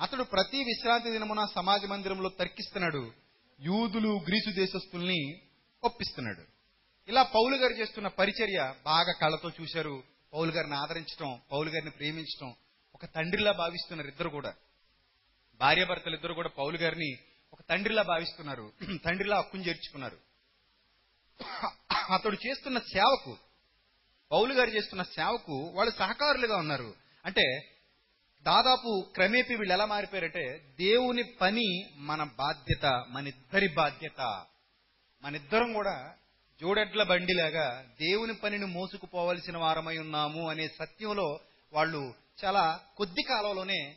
[0.00, 3.12] అతడు ప్రతి విశ్రాంతి దినమున సమాజ మందిరంలో తర్కిస్తున్నాడు.
[3.60, 5.40] యూదులు గ్రీసు దేశస్తుల్ని
[5.84, 6.42] ఒప్పిస్తున్నాడు.
[7.08, 10.02] ఇలా పౌలు గారు చేస్తున్న పరిచర్య బాగా కళ్ళతో చూశారు.
[10.32, 12.54] పౌలు గారిని ఆదరించడం పౌలు గారిని ప్రేమించడం
[12.94, 14.54] ఒక తండ్రిలా భావిస్తున్నారు ఇద్దరు కూడా.
[15.60, 17.18] భార్యాభర్తలు ఇద్దరు కూడా పౌలు గారిని
[17.52, 18.72] ఒక తండ్రిలా భావిస్తున్నారు.
[19.04, 20.18] తండ్రిలా హక్కును చేర్చుకున్నారు.
[22.14, 23.36] అతడు చేస్తున్న సేవకు
[24.32, 26.94] పౌలు గారు చేస్తున్న సేవకు వాళ్ళు సహకారులుగా ఉన్నారు.
[27.24, 27.74] అంటే
[28.42, 34.44] దాదాపు క్రమేపీ వీళ్ళు ఎలా మారిపోయారంటే దేవుని పని మన బాధ్యత మన ఇద్దరి బాధ్యత.
[35.22, 36.14] మన ఇద్దరం కూడా
[36.60, 41.40] జోడెడ్ల బండిలాగా దేవుని పనిని మోసుకుపోవలసిన వారమై ఉన్నాము అనే సత్యంలో
[41.72, 43.96] వాళ్ళు చాలా కొద్ది కాలంలోనే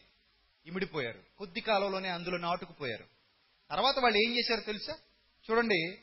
[0.66, 1.20] ఇమిడిపోయారు.
[1.38, 3.06] కొద్ది కాలంలోనే అందులో నాటుకుపోయారు.
[3.70, 4.94] తర్వాత వాళ్ళు ఏం చేశారో తెలుసా?
[5.52, 5.98] చూడండి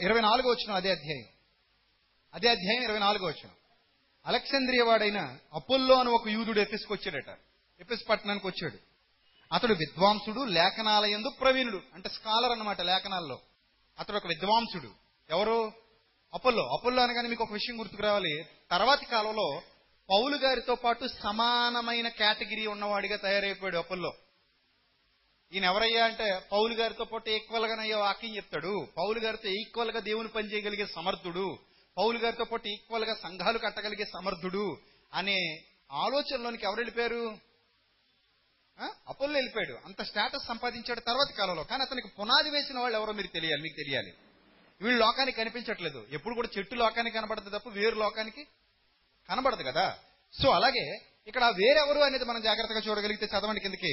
[0.00, 1.26] ఇరవై నాలుగో వచ్చిన అదే అధ్యాయం.
[2.34, 3.50] అదే అధ్యాయం ఇరవై నాలుగో వచ్చిన
[4.26, 7.38] అలెక్సాంద్రియ వాడైన అపోల్లో అని ఒక యూదుడు ఎఫెస్కి వచ్చాడట.
[7.80, 8.78] ఎఫెస్ పట్టణానికి వచ్చాడు.
[9.54, 13.40] అతడు విద్వాంసుడు లేఖనాలయందు ప్రవీణుడు అంటే స్కాలర్ అనమాట లేఖనాల్లో.
[13.98, 14.90] అతడు ఒక విద్వాంసుడు.
[15.30, 15.81] ఎవరు?
[16.34, 18.44] అపోల్లో అపోల్లో అనగానే మీకు ఒక విషయం గుర్తుకు రావాలి.
[18.70, 19.62] తర్వాతి కాలంలో
[20.10, 24.12] పౌలు గారితో పాటు సమానమైన కేటగిరీ ఉన్నవాడిగా తయారైపోయాడు అపోల్లో.
[25.52, 28.86] ఈయన ఎవరయ్యా అంటే పౌలు గారితో పాటు ఈక్వల్ గానయ్యా వాక్యం చెప్తాడు.
[28.98, 31.58] పౌలు గారితో ఈక్వల్గా దేవుని పని చేయగలిగే సమర్థుడు.
[31.98, 34.78] పౌలు గారితో పాటు ఈక్వల్గా సంఘాలు కట్టగలిగే సమర్థుడు
[35.14, 35.62] అనే
[35.92, 37.38] ఆలోచనలోనికి ఎవరు వెళ్ళిపోయారు?
[39.08, 39.78] అపోల్లో వెళ్ళిపోయాడు.
[39.84, 41.64] అంత స్టేటస్ సంపాదించాడు తర్వాత కాలంలో.
[41.64, 44.12] కానీ అతనికి పునాది వేసిన వాళ్ళు ఎవరో మీరు తెలియాలి మీకు తెలియాలి.
[44.82, 46.00] వీళ్ళు లోకానికి కనిపించట్లేదు.
[46.16, 48.42] ఎప్పుడు కూడా చెట్టు లోకానికి కనబడదు తప్ప వేరు లోకానికి
[49.28, 49.86] కనబడదు కదా.
[50.34, 50.84] సో అలాగే
[51.26, 53.92] ఇక్కడ వేరెవరు అనేది మనం జాగ్రత్తగా చూడగలిగితే చదవండి కిందకి.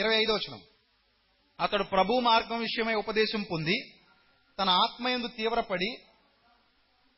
[0.00, 0.60] ఇరవై ఐదో వచనం.
[1.60, 3.76] అతడు ప్రభు మార్గం విషయమై ఉపదేశం పొంది
[4.58, 5.90] తన ఆత్మయందు తీవ్రపడి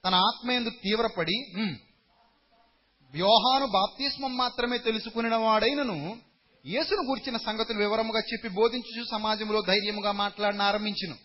[0.05, 1.37] తన ఆత్మయందు తీవ్రపడి
[3.15, 5.99] వ్యూహాను బాప్తిస్మం మాత్రమే తెలుసుకుని వాడైనను
[6.65, 11.17] యేసును గుర్చిన సంగతులు వివరముగా చెప్పి బోధించు సమాజంలో ధైర్యముగా మాట్లాడిన ఆరంభించును.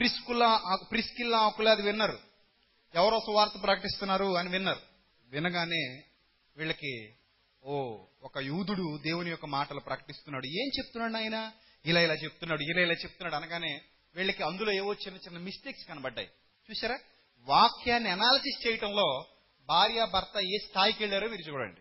[0.00, 2.18] ప్రిస్కుల్లా ప్రిస్కిల్లా ఆకులాది విన్నారు.
[2.94, 4.80] ఎవరో సువార్త ప్రకటిస్తున్నారు అని విన్నారు.
[5.28, 6.02] వినగానే
[6.56, 7.14] వీళ్ళకి
[7.64, 10.46] ఓ ఒక యూదుడు దేవుని యొక్క మాటలు ప్రకటిస్తున్నాడు.
[10.46, 11.52] ఏం చెప్తున్నాడు ఆయన?
[11.86, 13.80] ఇలా ఇలా చెప్తున్నాడు ఇలా ఇలా చెప్తున్నాడు అనగానే
[14.14, 16.28] వీళ్ళకి అందులో ఏవో చిన్న చిన్న మిస్టేక్స్ కనబడ్డాయి.
[16.70, 16.98] చూసారా
[17.40, 19.24] వాక్యాన్ని అనాలిసిస్ చేయటంలో
[19.68, 21.80] భార్య భర్త ఏ స్థాయికి వెళ్ళారో మీరు చూడండి.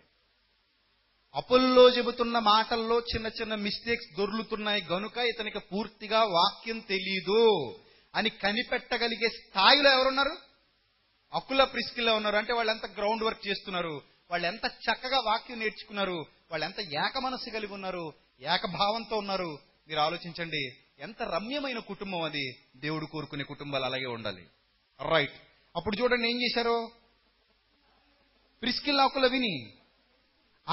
[1.35, 4.81] అప్పుల్లో చెబుతున్న మాటల్లో చిన్న చిన్న మిస్టేక్స్ దొర్లుతున్నాయి.
[4.81, 7.75] గనుక ఇతనికి పూర్తిగా వాక్యం తెలీదు.
[8.15, 10.37] అని కనిపెట్టగలిగే స్థాయిలో ఎవరున్నారు?
[11.33, 12.35] అక్కుల ప్రిస్కిల్లో ఉన్నారు.
[12.35, 14.01] అంటే వాళ్ళు ఎంత గ్రౌండ్ వర్క్ చేస్తున్నారు?
[14.31, 16.25] వాళ్ళు ఎంత చక్కగా వాక్యం నేర్చుకున్నారు?
[16.51, 18.13] వాళ్ళు ఎంత ఏక మనస్సు కలిగి ఉన్నారు?
[18.39, 19.59] ఏకభావంతో ఉన్నారు?
[19.87, 20.69] మీరు ఆలోచించండి.
[20.99, 22.55] ఎంత రమ్యమైన కుటుంబం అది.
[22.75, 24.47] దేవుడు కోరుకునే కుటుంబాలు అలాగే ఉండాలి.
[25.11, 25.33] రైట్
[25.75, 26.91] అప్పుడు చూడండి ఏం చేశారు?
[28.61, 29.73] ప్రిస్కిల్ ఆకుల విని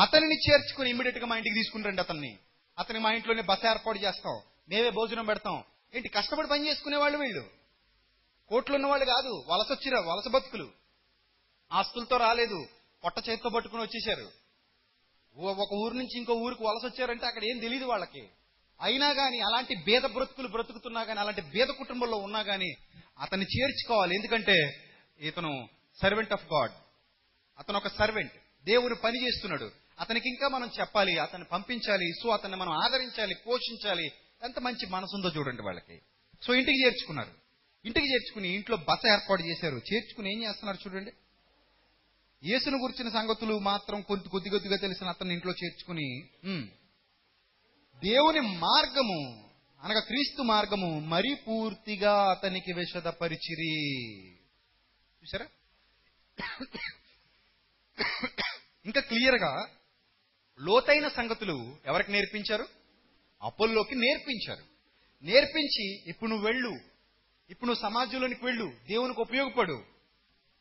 [0.02, 2.38] అతనిని చేర్చుకుని ఇమ్మీడియట్గా మా ఇంటికి తీసుకుంటారండి అతన్ని.
[2.78, 4.40] అతని మా ఇంట్లోనే బస ఏర్పాటు చేస్తాం.
[4.68, 5.64] మేమే భోజనం పెడతాం.
[5.96, 7.18] ఏంటి కష్టపడి పని చేసుకునే వాళ్ళు?
[7.18, 7.44] వీళ్ళు
[8.48, 10.66] కోట్లు వాళ్ళు కాదు వలస వచ్చిరా వలస బతుకులు.
[11.72, 12.58] ఆస్తులతో రాలేదు
[13.04, 14.26] పొట్ట చేతితో పట్టుకుని వచ్చేసారు
[15.36, 18.22] ఒక ఊరు నుంచి ఇంకో ఊరికి వలస వచ్చారంటే అక్కడ ఏం తెలియదు వాళ్ళకి.
[18.80, 22.70] అయినా కానీ అలాంటి బేద బ్రతుకులు బ్రతుకుతున్నా కానీ అలాంటి బేద కుటుంబంలో ఉన్నా కానీ
[23.20, 24.14] అతన్ని చేర్చుకోవాలి.
[24.14, 24.56] ఎందుకంటే
[25.20, 25.68] ఇతను
[26.02, 26.72] సర్వెంట్ ఆఫ్ గాడ్
[27.58, 28.32] అతను ఒక సర్వెంట్
[28.64, 29.70] దేవుని పని చేస్తున్నాడు.
[30.00, 32.08] అతనికి ఇంకా మనం చెప్పాలి అతన్ని పంపించాలి.
[32.22, 34.08] సో అతన్ని మనం ఆదరించాలి పోషించాలి.
[34.42, 35.96] ఎంత మంచి మనసుందో చూడండి వాళ్ళకి.
[36.42, 37.32] సో ఇంటికి చేర్చుకున్నారు.
[37.84, 39.78] ఇంటికి చేర్చుకుని ఇంట్లో బస ఏర్పాటు చేశారు.
[39.88, 41.12] చేర్చుకుని ఏం చేస్తున్నారు చూడండి?
[42.42, 46.08] యేసును గురించిన సంగతులు మాత్రం కొద్ది కొద్ది కొద్దిగా తెలిసిన అతన్ని ఇంట్లో చేర్చుకుని
[48.02, 49.20] దేవుని మార్గము
[49.82, 53.74] అనగా క్రీస్తు మార్గము మరీ పూర్తిగా అతనికి విషదపరిచిరి.
[55.22, 55.46] చూసారా
[58.86, 59.52] ఇంకా క్లియర్గా
[60.60, 62.66] లోతైన సంగతులు ఎవరికి నేర్పించారు?
[63.42, 64.62] అపోల్లోకి నేర్పించారు.
[65.22, 66.78] నేర్పించి ఇప్పుడు నువ్వు వెళ్ళు.
[67.50, 68.72] ఇప్పుడు నువ్వు సమాజంలోనికి వెళ్ళు.
[68.88, 69.82] దేవునికి ఉపయోగపడు.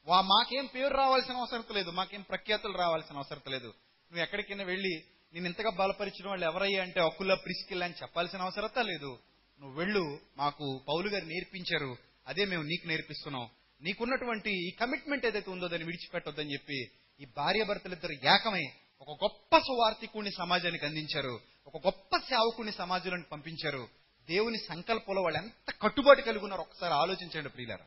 [0.07, 1.89] వా మాకేం పేరు రావాల్సిన అవసరం లేదు.
[1.89, 3.65] మాకేం ప్రఖ్యాతులు రావాల్సిన అవసరం లేదు.
[3.65, 6.81] నువ్వు ఎక్కడికైనా వెళ్ళి నేను ఇంతగా బలపరిచిన వాళ్ళు ఎవరయ్యా?
[6.81, 9.19] అంటే అక్కుల్లా ప్రిస్కిల్ అని చెప్పాల్సిన అవసరత లేదు.
[9.61, 10.19] నువ్వు వెళ్ళు.
[10.37, 11.95] మాకు పౌలు గారు నేర్పించారు.
[12.27, 13.49] అదే మేము నీకు నేర్పిస్తున్నాం.
[13.81, 16.87] నీకున్నటువంటి ఈ కమిట్మెంట్ ఏదైతే ఉందో దాన్ని విడిచిపెట్టొద్దని చెప్పి
[17.21, 18.63] ఈ భార్య భర్తలిద్దరు ఏకమై
[19.01, 21.39] ఒక గొప్ప సువార్థికుడిని సమాజానికి అందించారు.
[21.67, 23.87] ఒక గొప్ప సేవకుని సమాజంలోని పంపించారు.
[24.29, 27.85] దేవుని సంకల్పంలో వాళ్ళు ఎంత కట్టుబాటు కలిగి ఉన్నారో ఒకసారి ఆలోచించండి ప్రియులారా.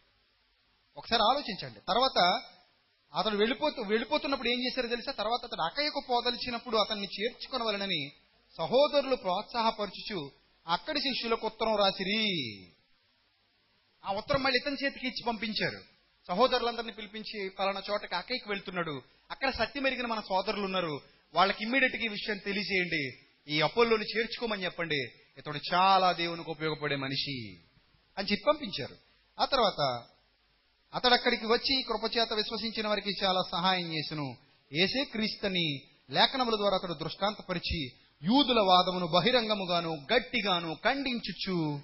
[0.96, 1.80] ఒకసారి ఆలోచించండి.
[1.80, 2.40] తర్వాత
[3.14, 5.12] అతడు వెళ్ళిపోతూ వెళ్ళిపోతున్నప్పుడు ఏం చేశారో తెలుసా?
[5.12, 8.12] తర్వాత అతడు అకయ్యకు పోదలిచినప్పుడు అతన్ని చేర్చుకొనవలనని
[8.56, 10.30] సహోదరులు ప్రోత్సాహపరచుచు
[10.66, 12.36] అక్కడి శిష్యులకు ఉత్తరం రాసిరి.
[14.04, 15.82] ఆ ఉత్తరం మళ్ళీ ఇతని చేతికి ఇచ్చి పంపించారు.
[16.28, 19.02] సహోదరులందరినీ పిలిపించి పలానా చోటకి అక్కయ్యకు వెళ్తున్నాడు.
[19.30, 21.00] అక్కడ సత్యమెరిగిన మన సోదరులు ఉన్నారు.
[21.34, 23.27] వాళ్ళకి ఇమ్మీడియట్గా ఈ విషయం తెలియజేయండి.
[23.48, 25.08] ఈ అపోలోని చేర్చుకోమని చెప్పండి.
[25.38, 27.56] ఇతడు చాలా దేవునికి ఉపయోగపడే మనిషి
[28.18, 28.96] అని చెప్పి పంపించారు.
[29.40, 30.04] ఆ తర్వాత
[30.94, 34.36] అతడు అక్కడికి వచ్చి కృపచేత విశ్వసించిన వారికి చాలా సహాయం చేసెను.
[34.72, 35.80] ఏసే క్రీస్తని
[36.10, 37.86] లేఖనముల ద్వారా అతడు దృష్టాంతపరిచి
[38.22, 41.80] యూదుల వాదమును బహిరంగముగాను గట్టిగాను ఖండించుచు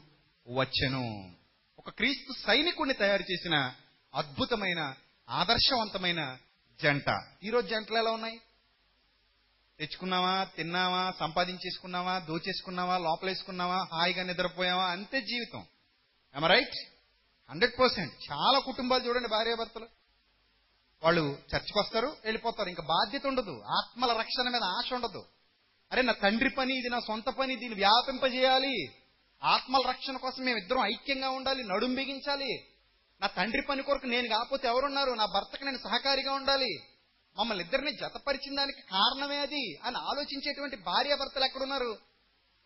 [0.48, 1.32] వచ్చెను.
[1.78, 3.72] ఒక క్రీస్తు సైనికుణ్ణి తయారు చేసిన
[4.14, 4.94] అద్భుతమైన
[5.30, 6.38] ఆదర్శవంతమైన
[6.82, 7.20] జంట.
[7.44, 8.40] ఈరోజు జంటలు ఎలా ఉన్నాయి?
[9.84, 15.64] తెచ్చుకున్నావా తిన్నావా సంపాదించేసుకున్నావా దోచేసుకున్నావా లోపలేసుకున్నావా హాయిగా నిద్రపోయావా అంతే జీవితం.
[16.36, 16.76] ఎమ రైట్
[17.50, 18.14] హండ్రెడ్ పర్సెంట్.
[18.32, 19.86] చాలా కుటుంబాలు చూడండి భార్యాభర్తలు.
[21.02, 22.68] వాళ్ళు చర్చకు వస్తారు వెళ్ళిపోతారు.
[22.68, 23.62] ఇంకా బాధ్యత ఉండదు.
[23.78, 25.24] ఆత్మల రక్షణ మీద ఆశ ఉండదు.
[25.92, 28.88] అరే నా తండ్రి పని ఇది నా సొంత పని దీన్ని వ్యాపింపజేయాలి.
[29.42, 32.68] ఆత్మల రక్షణ కోసం మేము ఇద్దరం ఐక్యంగా ఉండాలి నడుం బిగించాలి.
[33.20, 35.10] నా తండ్రి పని కొరకు నేను కాకపోతే ఎవరున్నారు?
[35.10, 36.78] నా భర్తకు నేను సహకారిగా ఉండాలి.
[37.38, 41.98] మమ్మల్ని ఇద్దరిని జతపరిచిన దానికి కారణమే అది అని ఆలోచించేటువంటి భార్యాభర్తలు ఎక్కడున్నారు?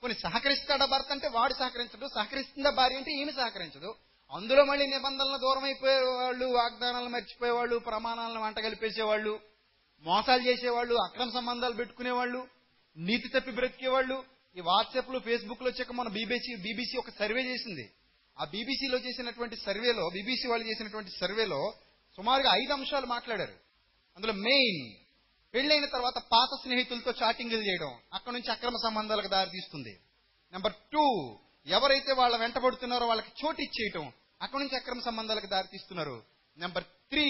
[0.01, 3.95] కొన్ని సహకరిస్తాడా భర్త అంటే వాడు సహకరించడు సహకరిస్తుందా భార్య అంటే ఈమె సహకరించదు
[4.33, 9.41] అందులో మళ్ళీ నిబంధనలు దూరం అయిపోయేవాళ్ళు వాగ్దానాలు మర్చిపోయేవాళ్ళు ప్రమాణాలను వంట కలిపేసేవాళ్ళు
[10.03, 12.49] మోసాలు చేసేవాళ్ళు అక్రమ సంబంధాలు పెట్టుకునేవాళ్ళు
[12.97, 14.25] నీతి తప్పి బ్రతికేవాళ్ళు.
[14.57, 17.93] ఈ వాట్సాప్లో ఫేస్బుక్లో వచ్చాక మన బీబీసీ బీబీసీ ఒక సర్వే చేసింది.
[18.41, 21.75] ఆ బీబీసీలో చేసినటువంటి సర్వేలో బీబీసీ వాళ్ళు చేసినటువంటి సర్వేలో
[22.17, 23.68] సుమారుగా ఐదు అంశాలు మాట్లాడారు.
[24.19, 24.81] అందులో మెయిన్
[25.55, 29.93] పెళ్ళైన తర్వాత పాత స్నేహితులతో చాటింగ్లు చేయడం అక్కడ నుంచి అక్రమ సంబంధాలకు దారితీస్తుంది
[30.53, 31.05] నెంబర్ టూ
[31.67, 34.05] ఎవరైతే వాళ్ళ వెంటబడుతున్నారో వాళ్ళకి చోటు ఇచ్చేయటం
[34.41, 36.17] అక్కడ నుంచి అక్రమ సంబంధాలకు దారితీస్తున్నారు
[36.59, 37.27] నెంబర్ త్రీ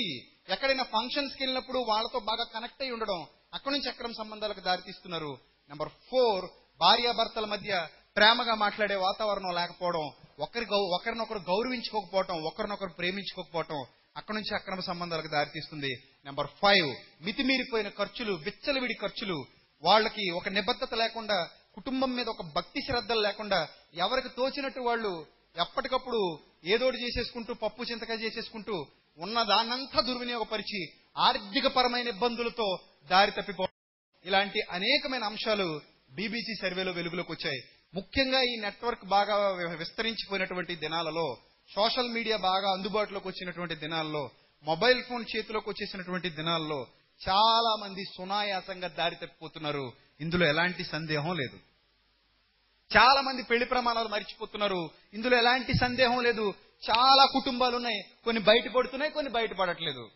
[0.48, 3.20] ఎక్కడైనా ఫంక్షన్స్కి వెళ్ళినప్పుడు వాళ్ళతో బాగా కనెక్ట్ అయి ఉండడం
[3.52, 5.32] అక్కడ నుంచి అక్రమ సంబంధాలకు దారితీస్తున్నారు
[5.70, 6.46] నెంబర్ ఫోర్
[6.80, 7.72] భార్యాభర్తల మధ్య
[8.16, 10.04] ప్రేమగా మాట్లాడే వాతావరణం లేకపోవడం
[10.38, 13.80] ఒకరి గౌ- ఒకరినొకరు గౌరవించుకోకపోవటం ఒకరినొకరు ప్రేమించుకోకపోవటం
[14.16, 15.90] అక్కడ నుంచి అక్రమ సంబంధాలకు దారితీస్తుంది
[16.26, 16.88] నెంబర్ ఫైవ్
[17.24, 19.38] మితిమీరిపోయిన ఖర్చులు విచ్చలవిడి ఖర్చులు
[19.82, 21.38] వాళ్ళకి ఒక నిబద్ధత లేకుండా
[21.74, 25.12] కుటుంబం మీద ఒక భక్తి శ్రద్ధలు లేకుండా ఎవరికి తోచినట్టు వాళ్ళు
[25.56, 26.20] ఎప్పటికప్పుడు
[26.64, 28.76] ఏదోటి చేసేసుకుంటూ పప్పు చింతకాయ చేసేసుకుంటూ
[29.18, 30.80] ఉన్నదానంతా దుర్వినియోగపరిచి
[31.16, 32.66] ఆర్థిక పరమైన ఇబ్బందులతో
[33.10, 33.64] దారి తప్పిపో
[34.24, 35.68] ఇలాంటి అనేకమైన అంశాలు
[36.16, 37.60] బీబీసీ సర్వేలో వెలుగులోకి వచ్చాయి.
[37.94, 39.36] ముఖ్యంగా ఈ నెట్వర్క్ బాగా
[39.82, 41.26] విస్తరించిపోయినటువంటి దినాలలో
[41.70, 44.22] సోషల్ మీడియా బాగా అందుబాటులోకి వచ్చినటువంటి దినాల్లో
[44.62, 46.86] మొబైల్ ఫోన్ చేతిలోకి వచ్చేసినటువంటి దినాల్లో
[47.28, 49.92] చాలా మంది సునాయాసంగా దారి తప్పిపోతున్నారు.
[50.20, 51.58] ఇందులో ఎలాంటి సందేహం లేదు.
[52.96, 54.90] చాలా మంది పెళ్ళి ప్రమాణాలు మర్చిపోతున్నారు.
[55.14, 56.54] ఇందులో ఎలాంటి సందేహం లేదు.
[56.90, 58.04] చాలా కుటుంబాలు ఉన్నాయి.
[58.24, 60.10] కొన్ని బయటపడుతున్నాయి కొన్ని బయటపడట్లేదు.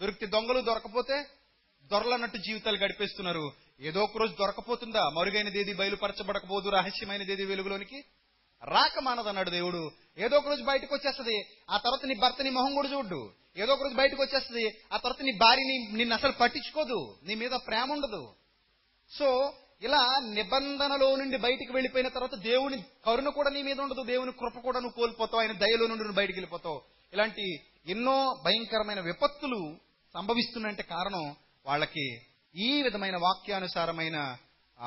[0.00, 1.26] దొరికితే దొంగలు దొరకపోతే
[1.84, 3.52] దొరలన్నట్టు జీవితాలు గడిపేస్తున్నారు.
[3.80, 5.08] ఏదో ఒక రోజు దొరకపోతుందా?
[5.08, 6.68] మరుగైనది ఏది బయలుపరచబడకపోదు.
[6.68, 8.04] రహస్యమైనది ఏది వెలుగులోనికి
[8.64, 9.90] రాక మానదన్నాడు దేవుడు.
[10.18, 11.44] ఏదో ఒక రోజు బయటకు వచ్చేస్తుంది.
[11.70, 13.32] ఆ తర్వాత నీ భర్త నీ మొహం కూడా చూడ్డు.
[13.56, 14.78] ఏదో ఒక రోజు బయటకు వచ్చేస్తుంది.
[14.92, 17.18] ఆ తర్వాత నీ భార్యని నిన్ను అసలు పట్టించుకోదు.
[17.22, 18.34] నీ మీద ప్రేమ ఉండదు.
[19.10, 24.02] సో ఇలా నిబంధనలో నుండి బయటికి వెళ్ళిపోయిన తర్వాత దేవుని కరుణ కూడా నీ మీద ఉండదు.
[24.02, 25.40] దేవుని కృప కూడా నువ్వు కోల్పోతావు.
[25.40, 26.82] ఆయన దయలో నుండి నువ్వు బయటికి వెళ్ళిపోతావు.
[27.12, 29.76] ఇలాంటి ఎన్నో భయంకరమైన విపత్తులు
[30.14, 31.36] సంభవిస్తున్నంటే కారణం
[31.66, 32.20] వాళ్ళకి
[32.56, 34.36] ఈ విధమైన వాక్యానుసారమైన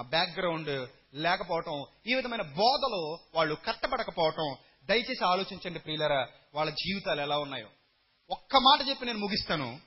[0.02, 4.56] బ్యాక్గ్రౌండ్ లేకపోవటం ఈ విధమైన బోధలో వాళ్ళు కట్టబడకపోవటం.
[4.84, 7.68] దయచేసి ఆలోచించండి ప్రియులరా వాళ్ళ జీవితాలు ఎలా ఉన్నాయో.
[8.30, 9.80] ఒక్క మాట చెప్పి నేను ముగిస్తాను.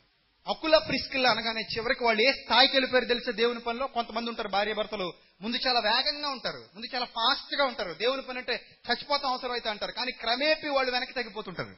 [0.48, 5.12] అకుల ప్రిస్కిల్ అనగానే చివరికి వాళ్ళు ఏ స్థాయికి వెళ్ళిపోయారు తెలిసే దేవుని పనిలో కొంతమంది ఉంటారు భార్య భర్తలు.
[5.40, 6.64] ముందు చాలా వేగంగా ఉంటారు.
[6.74, 7.92] ముందు చాలా ఫాస్ట్గా ఉంటారు.
[7.92, 9.92] దేవుని పని అంటే చచ్చిపోతాం అవసరం అయితే అంటారు.
[9.92, 11.74] కానీ క్రమేపీ వాళ్ళు వెనక్కి తగ్గిపోతుంటారు.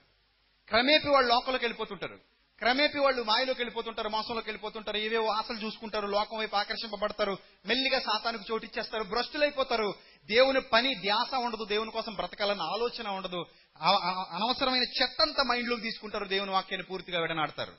[0.69, 2.19] క్రమేపీ వాళ్ళు లోకంలోకి వెళ్ళిపోతుంటారు.
[2.59, 9.03] క్రమేపీ వాళ్ళు మాయలోకి వెళ్ళిపోతుంటారు మోసంలోకి వెళ్ళిపోతుంటారు ఏవేవో ఆశలు చూసుకుంటారు లోకం వైపు ఆకర్షింపబడతారు మెల్లిగా సాతానికి చోటిచ్చేస్తారు
[9.03, 9.95] భ్రష్టులైపోతారు.
[10.27, 13.47] దేవుని పని ధ్యాస ఉండదు దేవుని కోసం బ్రతకాలన్న ఆలోచన ఉండదు.
[13.81, 17.73] అనవసరమైన చెత్తంతా మైండ్లోకి తీసుకుంటారు దేవుని వాక్యాన్ని పూర్తిగా విడనాడతారు.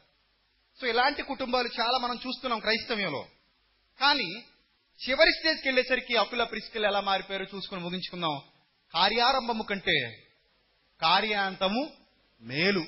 [0.81, 3.25] సో ఇలాంటి కుటుంబాలు చాలా మనం చూస్తున్నాం క్రైస్తవ్యంలో.
[3.99, 4.43] కానీ
[5.09, 8.41] చివరి స్టేజ్కి వెళ్ళేసరికి అకుల ప్రిస్కిల్ ఎలా మారిపోయారో చూసుకుని ముగించుకుందాం.
[8.93, 10.23] కార్యారంభము కంటే
[11.01, 11.89] కార్యాంతము
[12.41, 12.85] మేలు.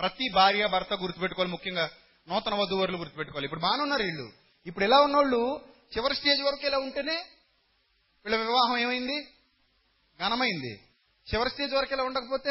[0.00, 1.90] ప్రతి భార్య భర్త గుర్తుపెట్టుకోవాలి ముఖ్యంగా.
[2.28, 3.44] నూతన వధువరులు గుర్తుపెట్టుకోవాలి.
[3.44, 4.32] ఇప్పుడు బాగానే ఉన్నారు వీళ్ళు.
[4.66, 5.64] ఇప్పుడు ఎలా ఉన్నోళ్ళు?
[5.96, 7.26] చివరి స్టేజ్ వరకు ఇలా ఉంటేనే
[8.24, 9.22] వీళ్ళ వివాహం ఏమైంది?
[10.18, 10.85] ఘనమైంది.
[11.34, 12.50] చివరి స్టేజ్ వరకు ఇలా ఉండకపోతే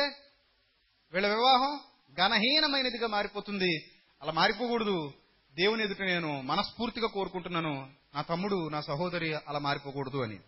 [1.14, 1.80] వీళ్ళ వివాహం
[2.14, 3.92] ఘనహీనమైనదిగా మారిపోతుంది.
[4.22, 5.14] అలా మారిపోకూడదు.
[5.56, 7.90] దేవుని ఎదుట నేను మనస్ఫూర్తిగా కోరుకుంటున్నాను.
[8.16, 10.40] నా తమ్ముడు నా సహోదరి అలా మారిపోకూడదు అని.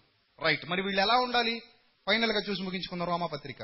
[0.43, 1.59] రైట్ మరి వీళ్ళు ఎలా ఉండాలి?
[2.07, 3.63] ఫైనల్గా చూసి ముగించుకుందాం రోమపత్రిక.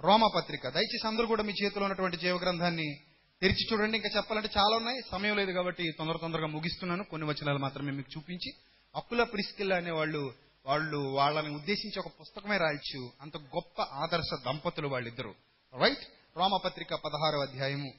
[0.00, 0.68] రోమపత్రిక.
[0.68, 3.00] దయచేసి అందరూ కూడా మీ చేతిలో ఉన్నటువంటి జీవ గ్రంథాన్ని
[3.40, 3.96] తెరిచి చూడండి.
[3.96, 5.00] ఇంకా చెప్పాలంటే చాలా ఉన్నాయి.
[5.12, 7.04] సమయం లేదు కాబట్టి తొందర తొందరగా ముగిస్తున్నాను.
[7.04, 8.52] కొన్ని వచనాలు మాత్రమే మీకు చూపించి
[8.96, 10.34] అప్పుల ప్రిస్కిల్ అనే వాళ్ళు
[10.66, 13.12] వాళ్ళు వాళ్ళని ఉద్దేశించి ఒక పుస్తకమే రాయొచ్చు.
[13.20, 15.34] అంత గొప్ప ఆదర్శ దంపతులు వాళ్ళిద్దరు.
[15.80, 16.04] రైట్
[16.36, 17.92] రోమపత్రిక పదహారో అధ్యాయము.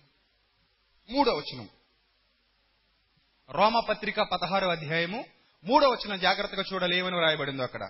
[1.10, 1.69] మూడో వచనం.
[3.50, 5.26] రోమపత్రిక పదహారో అధ్యాయము.
[5.63, 7.86] మూడో వచనం జాగ్రత్తగా చూడలేమని రాయబడిందో అక్కడ.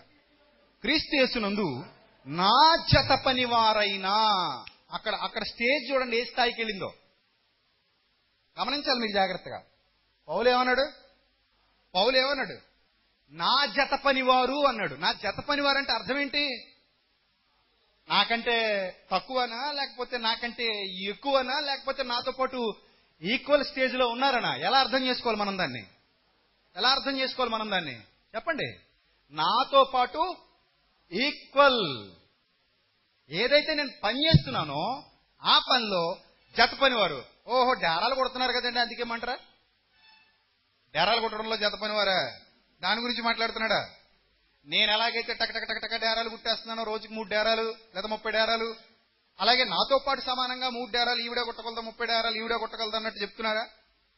[0.82, 1.86] క్రీస్తు యేసునందు
[2.26, 4.16] నా జత పనివారైనా
[4.92, 6.94] అక్కడ అక్కడ స్టేజ్ చూడండి ఏ స్థాయికి వెళ్ళిందో.
[8.62, 9.64] గమనించాలి మీరు జాగ్రత్తగా.
[10.28, 10.92] పౌలు ఏమన్నాడు
[11.96, 12.71] పౌలు ఏమన్నాడు
[13.32, 14.96] నా జత పనివారు అన్నాడు.
[14.96, 16.68] నా జత పనివారు అంటే అర్థం ఏంటి
[18.10, 18.56] నాకంటే
[19.12, 22.76] తక్కువనా లేకపోతే నాకంటే ఎక్కువనా లేకపోతే నాతో పాటు
[23.22, 24.56] ఈక్వల్ స్టేజ్లో ఉన్నారనా?
[24.56, 25.88] ఎలా అర్థం చేసుకోవాలి మనం దాన్ని?
[26.76, 27.96] ఎలా అర్థం చేసుకోవాలి మనం దాన్ని?
[28.36, 28.80] చెప్పండి.
[29.32, 30.36] నాతో పాటు
[31.12, 32.12] ఈక్వల్.
[33.30, 35.04] ఏదైతే నేను పని చేస్తున్నానో
[35.44, 36.18] ఆ పనిలో
[36.58, 37.26] జత పనివారు.
[37.48, 39.38] ఓహో డేరాలు కొడుతున్నారు కదండి అందుకేమంటారా?
[40.94, 42.40] డేరాలు కొట్టడంలో జత పనివారా?
[42.82, 43.82] దాని గురించి మాట్లాడుతున్నాడా?
[44.66, 48.76] నేను ఎలాగైతే టక టక టక టక డేరాలు కుట్టేస్తున్నానో రోజుకి మూడు డేరాలు లేదా ముప్పై డేరాలు
[49.40, 53.64] అలాగే నాతో పాటు సమానంగా మూడు డేరాలు ఈవిడే కొట్టగలదా ముప్పై డేరాలు ఈవిడే కొట్టగలదా అన్నట్టు చెప్తున్నారా?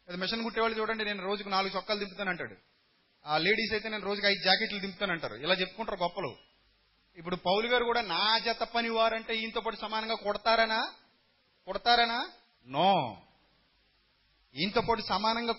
[0.07, 2.55] లేదా మిషన్ కుట్టేవాళ్ళు చూడండి నేను రోజుకు నాలుగు చొక్కాలు దింపుతానంటాడు
[3.25, 6.31] ఆ లేడీస్ అయితే నేను రోజుకి ఐదు జాకెట్లు దింపుతానంటారు ఇలా చెప్పుకుంటారు గొప్పలు.
[7.17, 10.93] ఇప్పుడు పౌలు గారు కూడా నా జత పని వారంటే ఈయనతో పాటు సమానంగా కొడతారనా?
[11.65, 12.29] కొడతారనా?
[12.67, 13.17] నో.
[14.55, 15.53] ఈయనతో పాటు సమానంగా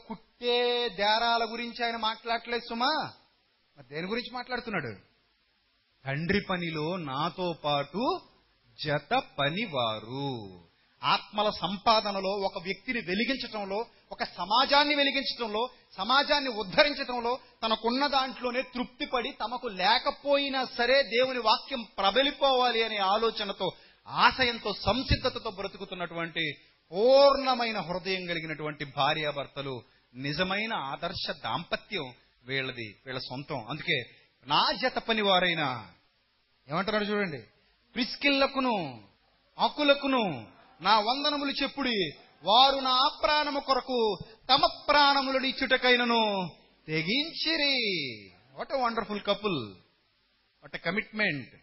[0.44, 3.12] కుట్టే దేరాల గురించి ఆయన మాట్లాడలేదు సుమా?
[3.78, 4.96] మరి దేని గురించి మాట్లాడుతున్నాడు?
[6.04, 8.20] తండ్రి పనిలో నాతో పాటు
[8.84, 10.60] జత పనివారు.
[11.02, 20.64] ఆత్మల సంపాదనలో ఒక వ్యక్తిని వెలిగించటంలో ఒక సమాజాన్ని వెలిగించటంలో సమాజాన్ని ఉద్ధరించటంలో తనకున్న దాంట్లోనే తృప్తిపడి తమకు లేకపోయినా
[20.78, 23.70] సరే దేవుని వాక్యం ప్రబలిపోవాలి అనే ఆలోచనతో
[24.08, 26.44] ఆశయంతో సంసిద్ధతతో బ్రతుకుతున్నటువంటి
[26.92, 29.82] పూర్ణమైన హృదయం కలిగినటువంటి భార్యాభర్తలు
[30.14, 33.66] నిజమైన ఆదర్శ దాంపత్యం వీళ్ళది వీళ్ళ సొంతం.
[33.68, 34.02] అందుకే
[34.46, 35.90] నా జత పని వారైనా
[36.70, 37.38] ఏమంటున్నాడు చూడండి
[37.94, 39.04] ప్రిస్కిల్లకును
[39.58, 40.46] అకులకును
[40.80, 42.10] నా వందనములు చెప్పుడి
[42.42, 44.18] వారు నా ప్రాణము కొరకు
[44.50, 46.50] తమ ప్రాణములను ఇచ్చుటకైనను
[46.86, 47.76] తెగించిరి.
[48.54, 49.74] What wonderful couple
[50.62, 51.54] what commitment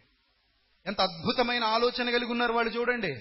[0.86, 3.12] ఎంత అద్భుతమైన ఆలోచన కలిగి ఉన్నారు వాళ్ళు చూడండి.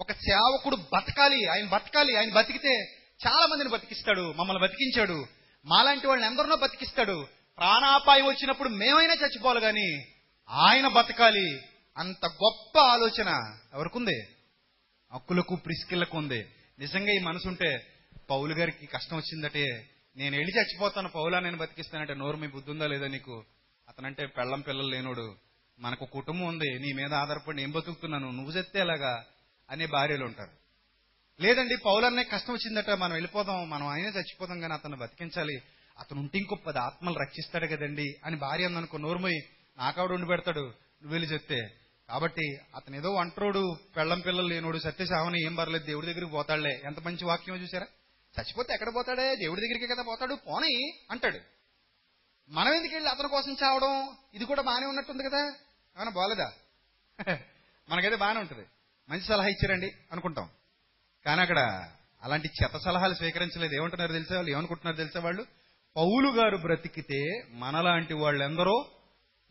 [0.00, 2.95] ఒక సేవకుడు బతకాలి ఆయన బతకాలి ఆయన బతికితే
[3.26, 5.26] చాలా మందిని బతికిస్తాడు మమ్మల్ని బతికించాడు.
[5.64, 7.26] మాలాంటి వాళ్ళని ఎందరినో బతికిస్తాడు.
[7.58, 10.04] ప్రాణాపాయం వచ్చినప్పుడు మేమైనా చచ్చిపోవాలి కానీ
[10.50, 11.60] ఆయన బతకాలి.
[11.98, 14.28] అంత గొప్ప ఆలోచన ఎవరికుంది?
[15.12, 16.46] హక్కులకు ప్రిస్కిళ్ళకు ఉంది.
[16.78, 17.86] నిజంగా ఈ మనసు ఉంటే
[18.30, 19.90] పౌలు గారికి కష్టం వచ్చిందటే.
[20.16, 23.44] నేను వెళ్ళి చచ్చిపోతాను పౌలా నేను బతికిస్తానంటే నోరు మీ బుద్ధి ఉందా లేదా నీకు?
[23.88, 25.36] అతనంటే పెళ్ళం పిల్లలు లేనోడు.
[25.78, 29.24] మనకు కుటుంబం ఉంది నీ మీద ఆధారపడి నేను బతుకుతున్నాను నువ్వు చెప్తే ఎలాగా?
[29.70, 30.65] అనే భార్యలు ఉంటారు.
[31.40, 35.62] లేదండి పౌలన్నే కష్టం వచ్చిందట మనం వెళ్ళిపోదాం మనం ఆయనే చచ్చిపోదాం కానీ అతను బతికించాలి.
[35.98, 39.42] అతను ఉంటే ఇంకో పది ఆత్మలు రక్షిస్తాడు కదండి అని భార్య అందనుకో నోరుమోయి
[39.78, 41.70] నాకావిడ ఉండి పెడతాడు నువ్వు వెళ్ళి చెప్తే.
[42.08, 46.82] కాబట్టి అతను ఏదో ఒంటరోడు పెళ్ళం పిల్లలు లేనోడు సత్యసావని ఏం పర్లేదు దేవుడి దగ్గరికి పోతాడులే.
[46.84, 47.86] ఎంత మంచి వాక్యం చూసారా
[48.40, 49.36] చచ్చిపోతే ఎక్కడ పోతాడే?
[49.36, 50.34] దేవుడి దగ్గరికి కదా పోతాడు?
[50.34, 51.38] పోనీ అంటాడు.
[52.48, 54.16] మనం ఎందుకు వెళ్ళి అతని కోసం చావడం?
[54.34, 55.38] ఇది కూడా బాగానే ఉన్నట్టుంది కదా?
[55.96, 56.52] ఏమైనా బాలేదా?
[57.88, 58.66] మనకైతే బాగానే ఉంటుంది.
[59.08, 60.50] మంచి సలహా ఇచ్చారండి అనుకుంటాం.
[61.26, 61.88] కానీ అక్కడ
[62.22, 63.74] అలాంటి చెత్త సలహాలు స్వీకరించలేదు.
[63.74, 64.50] ఏమంటున్నారు తెలిసే వాళ్ళు?
[64.50, 65.46] ఏమనుకుంటున్నారు తెలిసే వాళ్ళు?
[65.96, 68.90] పౌలు గారు బ్రతికితే మనలాంటి వాళ్ళెందరో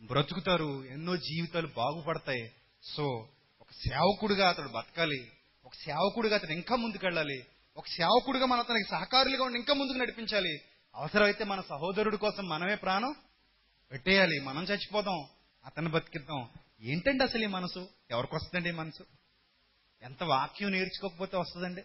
[0.01, 0.85] బ్రతుకుతారు.
[0.85, 2.51] ఎన్నో జీవితాలు బాగుపడతాయి.
[2.83, 3.29] సో
[3.61, 5.31] ఒక సేవకుడిగా అతడు బతకాలి.
[5.65, 7.45] ఒక సేవకుడిగా అతను ఇంకా ముందుకెళ్ళాలి.
[7.77, 10.61] ఒక సేవకుడిగా మన అతనికి సహకారులుగా ఉండి ఇంకా ముందుకు నడిపించాలి.
[10.95, 13.15] అవసరమైతే మన సహోదరుడి కోసం మనమే ప్రాణం
[13.91, 14.39] పెట్టేయాలి.
[14.39, 15.25] మనం చచ్చిపోదాం.
[15.65, 16.49] అతన్ని బతికిద్దాం.
[16.81, 17.87] ఏంటండి అసలు ఈ మనసు?
[18.11, 19.03] ఎవరికి వస్తుందండి ఈ మనసు?
[20.05, 21.83] ఎంత వాక్యం నేర్చుకోకపోతే వస్తుందండి?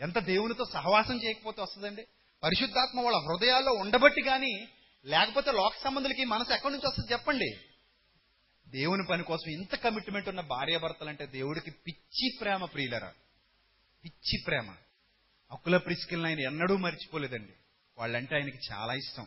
[0.00, 2.06] ఎంత దేవునితో సహవాసం చేయకపోతే వస్తుందండి?
[2.42, 4.68] పరిశుద్ధాత్మ వాళ్ళ హృదయాల్లో ఉండబట్టి కానీ
[5.04, 7.50] లేకపోతే లోక సంబంధులకి మనసు ఎక్కడి నుంచి వస్తుంది చెప్పండి?
[8.68, 13.12] దేవుని పని కోసం ఇంత కమిట్మెంట్ ఉన్న భార్యాభర్తలంటే దేవుడికి పిచ్చి ప్రేమ ప్రియులరా?
[14.04, 14.74] పిచ్చి ప్రేమ.
[15.52, 17.52] అక్కుల ప్రిస్కిల్ని ఆయన ఎన్నడూ మర్చిపోలేదండి.
[17.98, 19.26] వాళ్ళంటే ఆయనకి చాలా ఇష్టం.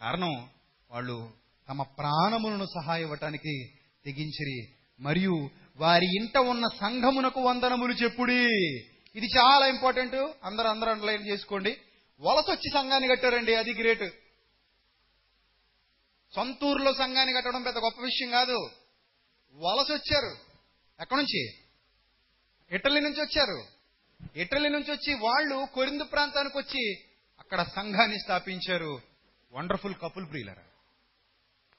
[0.00, 0.50] కారణం
[0.90, 1.30] వాళ్ళు
[1.68, 3.72] తమ ప్రాణములను సహాయ ఇవ్వటానికి
[4.04, 4.68] తెగించిరి.
[5.00, 8.46] మరియు వారి ఇంట ఉన్న సంఘమునకు వందనములు చెప్పుడి.
[9.16, 10.14] ఇది చాలా ఇంపార్టెంట్.
[10.44, 11.80] అందరూ అందరూ అండర్లైన్ చేసుకోండి.
[12.20, 14.10] వలసొచ్చి సంఘాన్ని కట్టారండి అది గ్రేట్.
[16.34, 18.70] సొంతూరులో సంఘాన్ని కట్టడం పెద్ద గొప్ప విషయం కాదు.
[19.54, 20.36] వలస వచ్చారు
[21.02, 21.48] ఎక్కడి నుంచి?
[22.70, 23.64] ఇటలీ నుంచి వచ్చారు.
[24.36, 26.94] ఇటలీ నుంచి వచ్చి వాళ్ళు కొరిందు ప్రాంతానికి వచ్చి
[27.38, 29.00] అక్కడ సంఘాన్ని స్థాపించారు.
[29.52, 30.62] వండర్ఫుల్ కపుల్ ప్రియులరా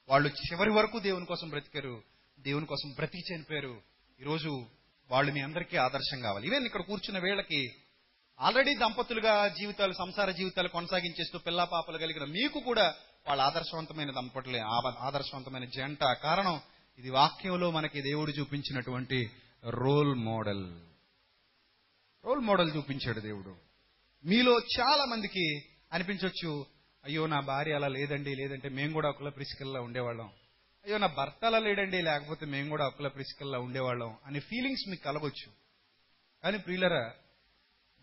[0.08, 2.02] వాళ్ళు చివరి వరకు దేవుని కోసం బ్రతికారు.
[2.44, 3.80] దేవుని కోసం బ్రతికి చనిపోయారు
[4.20, 4.66] ఈరోజు
[5.10, 6.46] వాళ్ళు మీ అందరికీ ఆదర్శం కావాలి.
[6.46, 7.74] ఈవెన్ ఇక్కడ కూర్చున్న వేళకి
[8.40, 12.94] ఆల్రెడీ దంపతులుగా జీవితాలు సంసార జీవితాలు కొనసాగించేస్తూ పిల్ల పాపలు కలిగిన మీకు కూడా
[13.28, 16.04] వాళ్ళ ఆదర్శవంతమైన దంపతులే ఆ- ఆదర్శవంతమైన జంట.
[16.22, 16.60] కారణం
[16.98, 19.30] ఇది వాక్యంలో మనకి దేవుడు చూపించినటువంటి
[19.68, 20.80] రోల్ మోడల్
[22.24, 23.56] రోల్ మోడల్ చూపించాడు దేవుడు.
[24.24, 26.66] మీలో చాలా మందికి అనిపించవచ్చు
[27.04, 30.30] అయ్యో నా భార్య అలా లేదండి లేదంటే మేము కూడా ఒకలా ప్రిసికల్లా ఉండేవాళ్ళం.
[30.84, 35.52] అయ్యో నా భర్త అలా లేడండి లేకపోతే మేము కూడా అప్పుల ప్రిసికల్లా ఉండేవాళ్ళం అనే ఫీలింగ్స్ మీకు కలగొచ్చు.
[36.42, 37.12] కానీ ప్రియులరా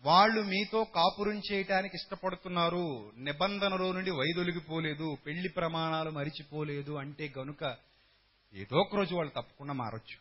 [0.00, 3.12] వాళ్ళు మీతో కాపురం చేయటానికి ఇష్టపడుతున్నారు.
[3.18, 7.76] నిబంధనలో నుండి వైదొలిగిపోలేదు పెళ్ళి ప్రమాణాలు మరిచిపోలేదు అంటే గనుక
[8.54, 10.16] ఏదో ఒక రోజు వాళ్ళు తప్పకుండా మారొచ్చు.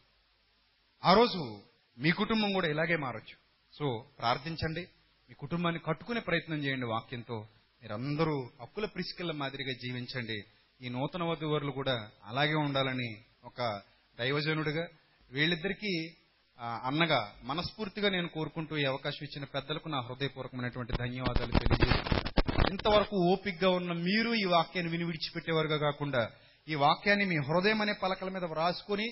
[1.06, 1.62] ఆ రోజు
[1.97, 3.36] మీ కుటుంబం కూడా ఇలాగే మారొచ్చు.
[3.74, 4.82] సో ప్రార్థించండి.
[5.30, 7.47] మీ కుటుంబాన్ని కట్టుకునే ప్రయత్నం చేయండి వాక్యంతో.
[7.82, 10.43] మీరందరూ అప్పుల ప్రిసికల్ల మాదిరిగా జీవించండి.
[10.82, 13.10] ఈ నూతన వధువరులు కూడా అలాగే ఉండాలని
[13.44, 13.62] ఒక
[14.17, 14.86] దైవజనుడిగా
[15.32, 15.91] వీళ్ళిద్దరికీ
[16.84, 22.72] అన్నగా మనస్ఫూర్తిగా నేను కోరుకుంటూ ఈ అవకాశం ఇచ్చిన పెద్దలకు నా హృదయపూర్వకమైనటువంటి ధన్యవాదాలు తెలియజేస్తున్నాను.
[22.72, 26.22] ఇంతవరకు ఓపిగ్గా ఉన్న మీరు ఈ వాక్యాన్ని విని విడిచిపెట్టేవారుగా కాకుండా
[26.67, 29.08] ఈ వాక్యాన్ని మీ హృదయం అనే పలకల మీద వ్రాసుకొని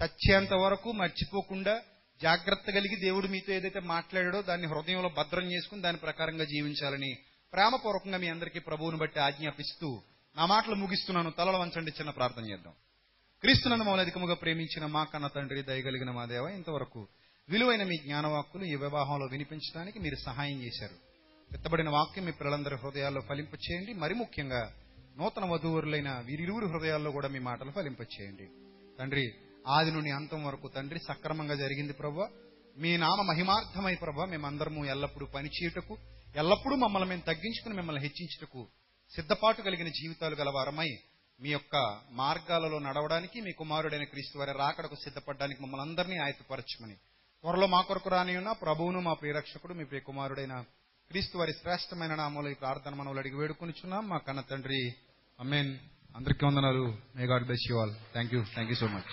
[0.00, 1.74] చచ్చేంత వరకు మర్చిపోకుండా
[2.20, 7.12] జాగ్రత్త కలిగి దేవుడు మీతో ఏదైతే మాట్లాడాడో దాన్ని హృదయంలో భద్రం చేసుకుని దాని ప్రకారంగా జీవించాలని
[7.52, 9.88] ప్రేమపూర్వకంగా మీ అందరికీ ప్రభువుని బట్టి ఆజ్ఞాపిస్తూ
[10.36, 12.74] నా మాటలు ముగిస్తున్నాను తలలు వంచండి చిన్న ప్రార్థన చేద్దాం.
[13.42, 17.00] క్రీస్తునందు మమ్మల్ని అధికముగా ప్రేమించిన మా కన్న తండ్రి దయగలిగిన మా దేవ ఇంతవరకు
[17.48, 20.96] విలువైన మీ జ్ఞానవాక్కులు ఈ వివాహంలో వినిపించడానికి మీరు సహాయం చేశారు.
[21.50, 24.62] ఎత్తబడిన వాక్యం మీ పిల్లలందరి హృదయాల్లో ఫలింపచేయండి మరి ముఖ్యంగా
[25.18, 28.46] నూతన వధువురులైన వీరిరువురి హృదయాల్లో కూడా మీ మాటలు ఫలింపచేయండి
[28.98, 29.26] తండ్రి
[29.66, 32.26] ఆది నుండి అంతం వరకు తండ్రి సక్రమంగా జరిగింది ప్రభు
[32.76, 35.94] మీ నామ మహిమార్థమై ప్రభు మేమందరము ఎల్లప్పుడూ పనిచేయుటకు
[36.36, 38.62] ఎల్లప్పుడూ మమ్మల్ని మేము తగ్గించుకుని మిమ్మల్ని హెచ్చించుటకు
[39.14, 40.90] సిద్ధపాటు కలిగిన జీవితాలు గల వారమై
[41.40, 41.76] మీ యొక్క
[42.12, 46.96] మార్గాలలో నడవడానికి మీ కుమారుడైన క్రీస్తు వారి రాకడకు సిద్ధపడడానికి మమ్మల్ని అందరినీ ఆయతపరచమని
[47.44, 50.54] త్వరలో మా కొరకు రాని ఉన్న ప్రభువును మా ప్రియరక్షకుడు మీ ప్రియ కుమారుడైన
[51.10, 54.08] క్రీస్తు వారి శ్రేష్టమైన నామంలో ఈ ప్రార్థన మనవులు అడిగి వేడుకొనిచున్నాం.
[54.08, 54.80] మా కన్న తండ్రి
[55.38, 55.72] అమ్మేన్
[56.16, 56.84] అందరికీ వందనాలు.
[57.16, 59.10] May God bless you all thank you thank you so much